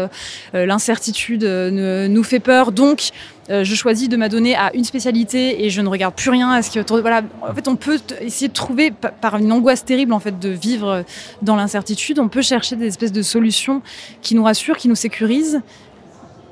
euh, 0.55 0.67
l'incertitude 0.67 1.45
nous 1.45 2.25
fait 2.25 2.41
peur, 2.41 2.73
donc 2.73 3.11
euh, 3.51 3.65
je 3.65 3.75
choisis 3.75 4.09
de 4.09 4.17
m'adonner 4.17 4.55
à 4.55 4.71
une 4.75 4.85
spécialité 4.85 5.65
et 5.65 5.71
je 5.71 5.81
ne 5.81 5.89
regarde 5.89 6.15
plus 6.15 6.31
rien 6.31 6.51
à 6.51 6.63
ce 6.63 6.71
qui 6.71 6.79
est 6.79 6.81
autour 6.81 6.97
de... 6.97 7.03
Voilà, 7.03 7.23
en 7.43 7.55
fait, 7.55 7.67
on 7.67 7.77
peut 7.77 7.99
essayer 8.21 8.49
de 8.49 8.53
trouver, 8.53 8.93
par 8.93 9.37
une 9.37 9.51
angoisse 9.51 9.85
terrible 9.85 10.13
en 10.13 10.21
fait 10.21 10.39
de 10.39 10.49
vivre 10.49 11.05
dans 11.43 11.57
l'incertitude, 11.57 12.19
on 12.19 12.29
peut 12.29 12.43
chercher 12.43 12.77
des 12.77 12.87
espèces 12.87 13.13
de 13.13 13.23
solutions 13.23 13.83
qui 14.21 14.35
nous 14.35 14.45
rassurent, 14.45 14.77
qui 14.77 14.89
nous 14.89 14.95
sécurisent, 14.95 15.61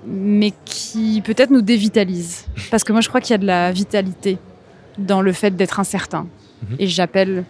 mais 0.06 0.52
qui 0.64 1.22
peut-être 1.24 1.50
nous 1.50 1.62
dévitalisent. 1.62 2.46
Parce 2.70 2.84
que 2.84 2.92
moi, 2.92 3.00
je 3.00 3.08
crois 3.08 3.20
qu'il 3.20 3.32
y 3.32 3.34
a 3.34 3.38
de 3.38 3.46
la 3.46 3.70
vitalité 3.70 4.38
dans 4.98 5.22
le 5.22 5.32
fait 5.32 5.54
d'être 5.54 5.80
incertain. 5.80 6.26
Mhm. 6.68 6.76
Et 6.78 6.86
j'appelle 6.86 7.44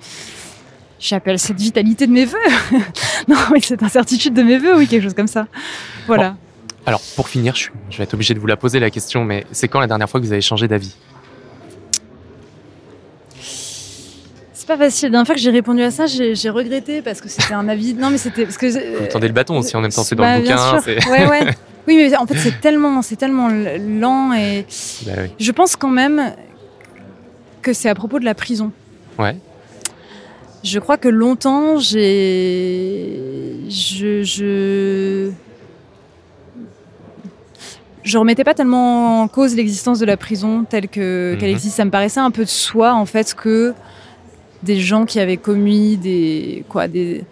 j'appelle 0.99 1.39
cette 1.39 1.59
vitalité 1.59 2.07
de 2.07 2.13
mes 2.13 2.27
voeux. 2.27 2.39
non, 3.29 3.37
mais 3.53 3.61
cette 3.61 3.83
incertitude 3.83 4.35
de 4.35 4.43
mes 4.43 4.59
voeux, 4.59 4.77
oui, 4.77 4.87
quelque 4.87 5.03
chose 5.03 5.15
comme 5.15 5.27
ça. 5.27 5.47
Voilà. 6.07 6.37
Alors, 6.91 7.03
pour 7.15 7.29
finir, 7.29 7.55
je, 7.55 7.69
vais 7.99 8.03
être 8.03 8.15
obligé 8.15 8.35
de 8.35 8.41
vous 8.41 8.49
la 8.49 8.57
poser 8.57 8.81
la 8.81 8.91
question, 8.91 9.25
mais 9.25 9.47
c'est 9.53 9.69
quand 9.69 9.79
la 9.79 9.87
dernière 9.87 10.11
fois 10.11 10.19
que 10.19 10.27
vous 10.27 10.33
avez 10.33 10.41
changé 10.41 10.67
d'avis? 10.67 10.97
C'est 14.53 14.67
pas 14.67 14.77
facile. 14.77 15.07
La 15.07 15.11
dernière 15.11 15.27
fois 15.27 15.37
que 15.37 15.41
j'ai 15.41 15.53
répondu 15.53 15.83
à 15.83 15.93
ça, 15.93 16.07
j'ai 16.07 16.51
regretté 16.51 17.01
parce 17.01 17.21
que 17.21 17.29
c'était 17.29 17.55
un 17.55 17.69
avis. 17.69 17.95
Non, 17.95 18.11
mais 18.11 18.19
c'était 18.19 18.43
parce 18.43 18.57
que. 18.57 19.03
Vous 19.03 19.07
tendez 19.07 19.29
le 19.29 19.33
bâton 19.33 19.57
aussi 19.57 19.77
en 19.77 19.81
même 19.81 19.93
temps, 19.93 20.03
c'est 20.03 20.17
dans 20.17 20.25
le 20.25 20.43
bah, 20.45 20.81
bouquin. 20.81 21.11
Ouais, 21.13 21.29
ouais. 21.29 21.55
Oui, 21.87 21.95
mais 21.97 22.17
en 22.17 22.27
fait, 22.27 22.37
c'est 22.37 22.61
tellement, 22.61 23.03
c'est 23.03 23.15
tellement 23.15 23.49
lent 23.49 24.33
et. 24.33 24.67
Bah 25.07 25.13
je 25.39 25.53
pense 25.53 25.77
quand 25.77 25.91
même 25.91 26.35
que 27.63 27.73
c'est 27.73 27.89
à 27.89 27.95
propos 27.95 28.19
de 28.19 28.25
la 28.25 28.35
prison. 28.35 28.73
Ouais. 29.17 29.37
Je 30.65 30.81
crois 30.81 30.97
que 30.97 31.09
longtemps, 31.09 31.79
j'ai. 31.79 33.61
Je. 33.69 34.25
je 34.25 35.31
je 38.11 38.19
remettais 38.19 38.45
pas 38.45 38.55
tellement 38.55 39.23
en 39.23 39.29
cause 39.29 39.55
l'existence 39.55 39.99
de 39.99 40.07
la 40.07 40.17
prison 40.17 40.65
telle 40.69 40.89
que 40.89 41.37
qu'elle 41.39 41.51
mhm. 41.51 41.55
existe. 41.55 41.77
Ça 41.77 41.85
me 41.85 41.91
paraissait 41.91 42.21
un 42.21 42.31
peu 42.31 42.45
de 42.45 42.51
soi 42.51 42.93
en 42.93 43.07
fait 43.07 43.35
que 43.35 43.73
des 44.63 44.81
gens 44.81 45.07
qui 45.07 45.21
avaient 45.21 45.39
commis 45.39 45.97
des 45.97 46.65
quoi 46.69 46.89
des, 46.89 47.25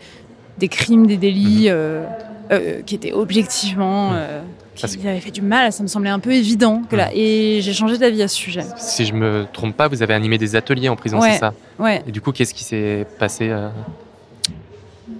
des 0.58 0.68
crimes, 0.68 1.06
des 1.06 1.16
délits 1.16 1.66
mhm. 1.68 1.74
euh, 1.74 2.04
euh, 2.50 2.82
qui 2.86 2.94
étaient 2.94 3.12
objectivement 3.12 4.10
mhm. 4.10 4.16
euh, 4.18 4.40
qui 4.74 5.06
avaient 5.08 5.20
fait 5.20 5.32
du 5.32 5.42
mal. 5.42 5.72
Ça 5.72 5.82
me 5.82 5.88
semblait 5.88 6.10
un 6.10 6.20
peu 6.20 6.32
évident 6.32 6.82
que 6.88 6.94
là. 6.94 7.10
Et 7.12 7.60
j'ai 7.60 7.72
changé 7.72 7.98
d'avis 7.98 8.22
à 8.22 8.28
ce 8.28 8.36
sujet. 8.36 8.64
Si 8.76 9.04
je 9.04 9.12
me 9.12 9.44
trompe 9.52 9.76
pas, 9.76 9.88
vous 9.88 10.02
avez 10.02 10.14
animé 10.14 10.38
des 10.38 10.54
ateliers 10.54 10.88
en 10.88 10.94
prison, 10.94 11.20
c'est 11.20 11.38
ça? 11.38 11.52
Ouais. 11.80 12.02
Et 12.06 12.12
du 12.12 12.20
coup, 12.20 12.30
qu'est-ce 12.30 12.54
qui 12.54 12.62
s'est 12.62 13.04
passé 13.18 13.52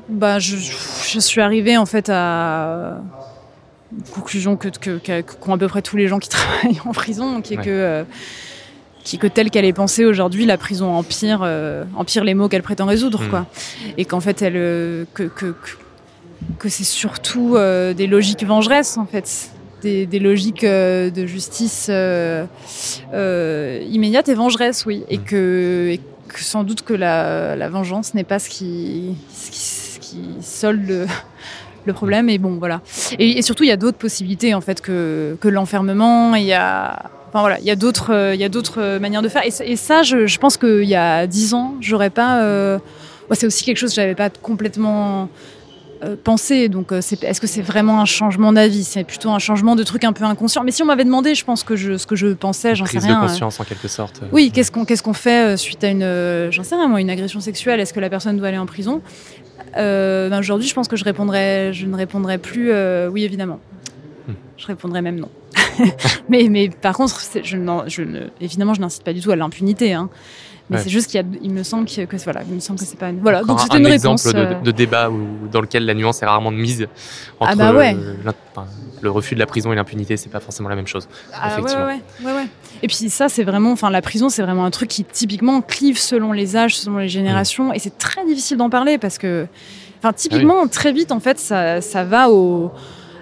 Bah, 0.09 0.38
je, 0.38 0.57
je 0.57 1.18
suis 1.18 1.40
arrivée 1.40 1.77
en 1.77 1.87
fait 1.87 2.09
à 2.09 3.01
conclusion 4.12 4.57
que, 4.57 4.68
qu'ont 5.22 5.55
à 5.55 5.59
peu 5.59 5.68
près 5.68 5.83
tous 5.83 5.96
les 5.96 6.09
gens 6.09 6.18
qui 6.18 6.29
travaillent 6.31 6.81
en 6.85 6.92
prison, 6.92 7.40
qui 7.40 7.55
est 7.55 7.59
que, 7.59 7.64
euh, 7.68 8.05
qui 9.05 9.18
que 9.18 9.27
telle 9.27 9.51
qu'elle 9.51 9.64
est 9.64 9.72
pensée 9.72 10.05
aujourd'hui, 10.05 10.46
la 10.46 10.59
prison 10.59 10.94
empire, 10.94 11.40
euh, 11.42 11.85
empire 11.96 12.24
les 12.24 12.35
maux 12.35 12.48
qu'elle 12.48 12.62
prétend 12.62 12.87
résoudre, 12.87 13.22
mm. 13.22 13.29
quoi. 13.29 13.46
Et 13.96 14.05
qu'en 14.05 14.20
fait, 14.20 14.42
elle, 14.42 14.57
euh, 14.57 15.05
que, 15.14 15.24
que, 15.24 15.55
que 16.59 16.68
c'est 16.68 16.85
surtout 16.85 17.57
des 17.57 18.07
logiques 18.07 18.44
vengeresses, 18.44 18.96
en 18.96 19.07
fait. 19.07 19.51
Des, 19.81 20.07
des 20.07 20.18
logiques 20.18 20.64
de 20.64 21.27
justice 21.27 21.88
immédiate 23.12 24.29
et 24.29 24.35
vengeresse, 24.35 24.85
oui. 24.87 25.05
Et, 25.09 25.18
mm. 25.18 25.24
que, 25.24 25.88
et 25.92 26.01
que 26.29 26.42
sans 26.42 26.64
doute 26.64 26.83
que 26.83 26.94
la, 26.94 27.57
la 27.57 27.68
vengeance 27.68 28.12
n'est 28.12 28.24
pas 28.24 28.38
ce 28.38 28.51
qui, 28.51 29.14
ce 29.33 29.51
qui, 29.51 29.59
ce 29.59 29.98
qui 30.01 30.20
solde 30.42 31.07
le 31.88 31.92
problème. 31.92 32.29
Et 32.29 32.38
bon, 32.38 32.59
voilà. 32.59 32.81
Et, 33.18 33.42
surtout, 33.42 33.64
il 33.64 33.68
y 33.68 33.72
a 33.72 33.77
d'autres 33.77 33.98
possibilités 33.98 34.55
en 34.55 34.61
fait 34.61 34.81
que, 34.81 35.37
que 35.40 35.48
l'enfermement. 35.48 36.35
Il 36.37 36.44
y 36.44 36.53
a 36.53 37.11
Enfin 37.29 37.40
voilà, 37.40 37.59
il 37.59 37.66
y 37.66 37.70
a 37.70 37.77
d'autres, 37.77 38.33
il 38.33 38.40
y 38.40 38.44
a 38.44 38.48
d'autres 38.48 38.98
manières 38.98 39.20
de 39.20 39.29
faire. 39.29 39.42
Et, 39.44 39.77
ça, 39.77 40.03
je, 40.03 40.38
pense 40.38 40.57
qu'il 40.57 40.85
y 40.85 40.94
a 40.94 41.27
dix 41.27 41.53
ans, 41.53 41.74
j'aurais 41.81 42.09
pas. 42.09 42.42
Euh, 42.42 42.79
c'est 43.33 43.46
aussi 43.46 43.64
quelque 43.64 43.77
chose 43.77 43.90
que 43.90 43.96
j'avais 43.96 44.14
pas 44.14 44.31
complètement 44.31 45.29
euh, 46.03 46.16
pensé. 46.22 46.68
Donc, 46.68 46.92
euh, 46.92 47.01
est-ce 47.01 47.40
que 47.40 47.46
c'est 47.46 47.62
vraiment 47.62 48.01
un 48.01 48.07
changement 48.07 48.53
d'avis? 48.53 48.85
C'est 48.85 49.05
plutôt 49.05 49.31
un 49.31 49.38
changement 49.38 49.77
de 49.77 49.83
truc 49.83 50.05
un 50.05 50.12
peu 50.14 50.24
inconscient. 50.24 50.64
Mais 50.64 50.70
si 50.70 50.83
on 50.83 50.87
m'avait 50.87 51.05
demandé, 51.05 51.35
je 51.35 51.44
pense 51.44 51.64
que 51.64 51.77
je, 51.77 51.98
ce 51.98 52.07
que 52.07 52.16
je 52.16 52.29
pensais, 52.29 52.74
j'en 52.74 52.87
sais 52.87 52.98
rien. 52.98 53.20
de 53.20 53.27
conscience 53.27 53.61
en 53.61 53.64
quelque 53.64 53.88
sorte. 53.88 54.22
Oui, 54.33 54.51
qu'est-ce 54.51 54.72
qu'on 54.72 54.87
qu'est-ce 54.87 55.03
qu'on 55.03 55.12
fait 55.12 55.57
suite 55.57 55.85
à 55.85 55.88
une, 55.88 56.51
j'en 56.51 56.62
sais 56.62 56.77
rien 56.77 56.88
moi, 56.88 57.01
une 57.01 57.11
agression 57.11 57.40
sexuelle? 57.40 57.81
Est-ce 57.81 57.92
que 57.92 58.01
la 58.01 58.09
personne 58.09 58.38
doit 58.38 58.48
aller 58.48 58.59
en 58.59 58.66
prison? 58.66 59.03
Euh, 59.76 60.28
ben 60.28 60.38
aujourd'hui, 60.38 60.68
je 60.68 60.74
pense 60.74 60.88
que 60.88 60.96
je, 60.96 61.04
répondrais, 61.04 61.72
je 61.72 61.87
ne 61.87 61.96
répondrai 61.96 62.38
plus 62.38 62.70
euh, 62.70 63.09
oui, 63.09 63.24
évidemment. 63.24 63.61
Hmm. 64.26 64.33
Je 64.57 64.66
répondrai 64.66 65.02
même 65.02 65.18
non. 65.18 65.31
mais, 66.28 66.48
mais 66.50 66.68
par 66.68 66.96
contre, 66.96 67.20
je, 67.35 67.40
je 67.42 68.02
évidemment, 68.40 68.74
je 68.74 68.81
n'incite 68.81 69.04
pas 69.04 69.12
du 69.12 69.20
tout 69.20 69.31
à 69.31 69.37
l'impunité. 69.37 69.92
Hein. 69.92 70.11
Mais 70.70 70.78
c'est 70.78 70.90
juste 70.90 71.11
qu'il 71.11 71.24
il 71.42 71.50
me 71.50 71.62
semble 71.62 71.87
que, 71.87 72.16
voilà, 72.24 72.42
il 72.46 72.54
me 72.54 72.61
semble 72.61 72.78
que 72.78 72.85
c'est 72.85 72.98
pas 72.98 73.09
une... 73.09 73.20
voilà. 73.20 73.42
donc 73.42 73.61
c'était 73.61 73.78
une 73.78 73.87
exemple 73.87 74.20
réponse, 74.20 74.35
de, 74.35 74.38
euh, 74.38 74.61
de, 74.61 74.70
débat 74.70 75.09
où, 75.11 75.48
dans 75.50 75.61
lequel 75.61 75.87
la 75.87 75.94
nuance 75.94 76.22
est 76.22 76.26
rarement 76.26 76.52
de 76.52 76.57
mise 76.57 76.87
entre 77.40 77.52
ah 77.52 77.57
bah 77.57 77.72
ouais. 77.72 77.96
le 79.00 79.11
refus 79.11 79.35
de 79.35 79.40
la 79.40 79.46
prison 79.46 79.72
et 79.72 79.76
l'impunité, 79.76 80.16
c'est 80.16 80.28
pas 80.28 80.40
forcément 80.40 80.68
la 80.68 80.76
même 80.76 80.87
chose. 80.87 81.09
Ah 81.33 81.52
effectivement. 81.52 81.87
Ouais, 81.87 82.00
ouais, 82.22 82.33
ouais, 82.33 82.46
Et 82.82 82.86
puis 82.86 82.96
ça, 82.96 83.28
c'est 83.28 83.44
vraiment, 83.44 83.72
enfin, 83.72 83.90
la 83.90 84.02
prison, 84.02 84.28
c'est 84.28 84.42
vraiment 84.42 84.64
un 84.64 84.70
truc 84.70 84.88
qui 84.88 85.04
typiquement 85.04 85.60
clive 85.60 85.98
selon 85.98 86.32
les 86.32 86.56
âges, 86.56 86.76
selon 86.76 86.98
les 86.98 87.08
générations, 87.08 87.70
mm. 87.70 87.74
et 87.74 87.78
c'est 87.78 87.98
très 87.98 88.24
difficile 88.24 88.56
d'en 88.56 88.70
parler 88.70 88.98
parce 88.98 89.18
que, 89.18 89.46
enfin, 89.98 90.12
typiquement, 90.12 90.62
ah 90.64 90.68
très 90.68 90.92
vite, 90.92 91.12
en 91.12 91.20
fait, 91.20 91.38
ça, 91.38 91.80
ça 91.80 92.04
va 92.04 92.30
au 92.30 92.70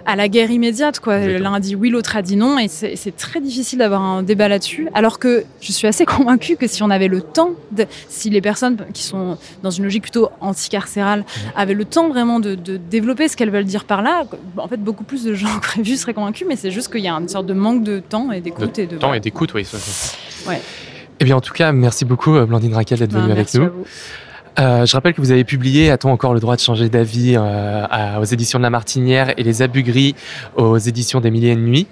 à 0.07 0.17
la 0.17 0.29
guerre 0.29 0.51
immédiate. 0.51 1.01
Quoi. 1.01 1.19
L'un 1.19 1.55
a 1.55 1.61
dit 1.61 1.75
oui, 1.75 1.91
l'autre 1.91 2.17
a 2.17 2.23
dit 2.23 2.37
non, 2.37 2.59
et 2.59 2.69
c'est 2.69 3.17
très 3.17 3.41
difficile 3.41 3.81
d'avoir 3.81 4.03
un 4.03 4.23
débat 4.23 4.49
là-dessus. 4.49 4.89
Alors 4.95 5.19
que 5.19 5.45
je 5.61 5.73
suis 5.73 5.87
assez 5.87 6.05
convaincue 6.07 6.57
que 6.57 6.67
si 6.67 6.83
on 6.83 6.91
avait 6.91 7.09
le 7.09 7.21
temps, 7.21 7.51
de, 7.73 7.87
si 8.09 8.31
les 8.31 8.41
personnes 8.41 8.77
qui 8.95 9.03
sont 9.03 9.37
dans 9.63 9.71
une 9.71 9.85
logique 9.85 10.03
plutôt 10.03 10.31
anticarcérale 10.41 11.25
avaient 11.55 11.75
le 11.75 11.85
temps 11.85 12.09
vraiment 12.09 12.41
de, 12.41 12.55
développer 12.77 13.29
ce 13.29 13.37
qu'elles 13.37 13.51
veulent 13.51 13.65
dire 13.65 13.85
par 13.85 14.03
là, 14.03 14.25
en 14.57 14.69
fait, 14.69 14.79
beaucoup 14.79 15.05
plus 15.05 15.25
de 15.25 15.35
gens 15.35 15.59
prévus 15.61 15.97
seraient 15.97 16.15
convaincus, 16.15 16.47
mais 16.49 16.57
c'est 16.57 16.71
juste 16.71 16.91
qu'il 16.91 17.03
y 17.03 17.09
a 17.09 17.15
une 17.15 17.29
sorte 17.29 17.47
de 17.47 17.55
manque 17.55 17.83
de 17.83 18.01
temps 18.01 18.31
et 18.33 18.41
d'écoute. 18.41 18.79
et 18.79 18.87
de 18.87 18.97
temps 18.97 19.13
et 19.13 19.21
d'écoute, 19.21 19.53
oui. 19.55 19.67
Ouais. 20.47 20.61
Eh 21.19 21.25
bien, 21.25 21.37
en 21.37 21.41
tout 21.41 21.55
cas, 21.55 21.73
merci 21.73 22.05
beaucoup, 22.05 22.37
euh, 22.37 22.45
Blandine 22.45 22.75
Raquel, 22.75 22.99
d'être 22.99 23.13
venue 23.13 23.27
ben, 23.27 23.33
avec 23.33 23.53
nous. 23.55 23.71
Euh, 24.59 24.87
je 24.87 24.93
rappelle 24.93 25.13
que 25.13 25.21
vous 25.21 25.33
avez 25.33 25.45
publié 25.45 25.91
A-t-on 25.91 26.11
encore 26.11 26.33
le 26.33 26.41
droit 26.41 26.57
de 26.57 26.61
changer 26.61 26.89
d'avis 26.89 27.35
euh, 27.37 28.19
aux 28.21 28.25
éditions 28.25 28.59
de 28.59 28.63
La 28.63 28.71
Martinière 28.71 29.35
et 29.37 29.43
Les 29.43 29.63
Abugris 29.63 30.15
aux 30.57 30.79
éditions 30.79 31.21
des 31.21 31.31
Milliers 31.31 31.57
de 31.57 31.61
Nuits. 31.61 31.87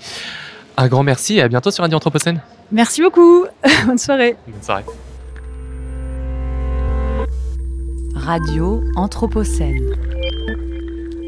Un 0.76 0.88
grand 0.88 1.02
merci 1.02 1.36
et 1.36 1.42
à 1.42 1.48
bientôt 1.48 1.70
sur 1.70 1.82
Radio 1.82 1.96
Anthropocène. 1.96 2.40
Merci 2.72 3.02
beaucoup. 3.02 3.44
Bonne 3.86 3.98
soirée. 3.98 4.36
Bonne 4.46 4.62
soirée. 4.62 4.84
Radio 8.14 8.82
Anthropocène. 8.96 9.94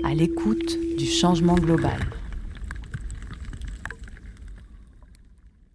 À 0.05 0.14
l'écoute 0.14 0.79
du 0.96 1.07
changement 1.07 1.55
global. 1.55 1.99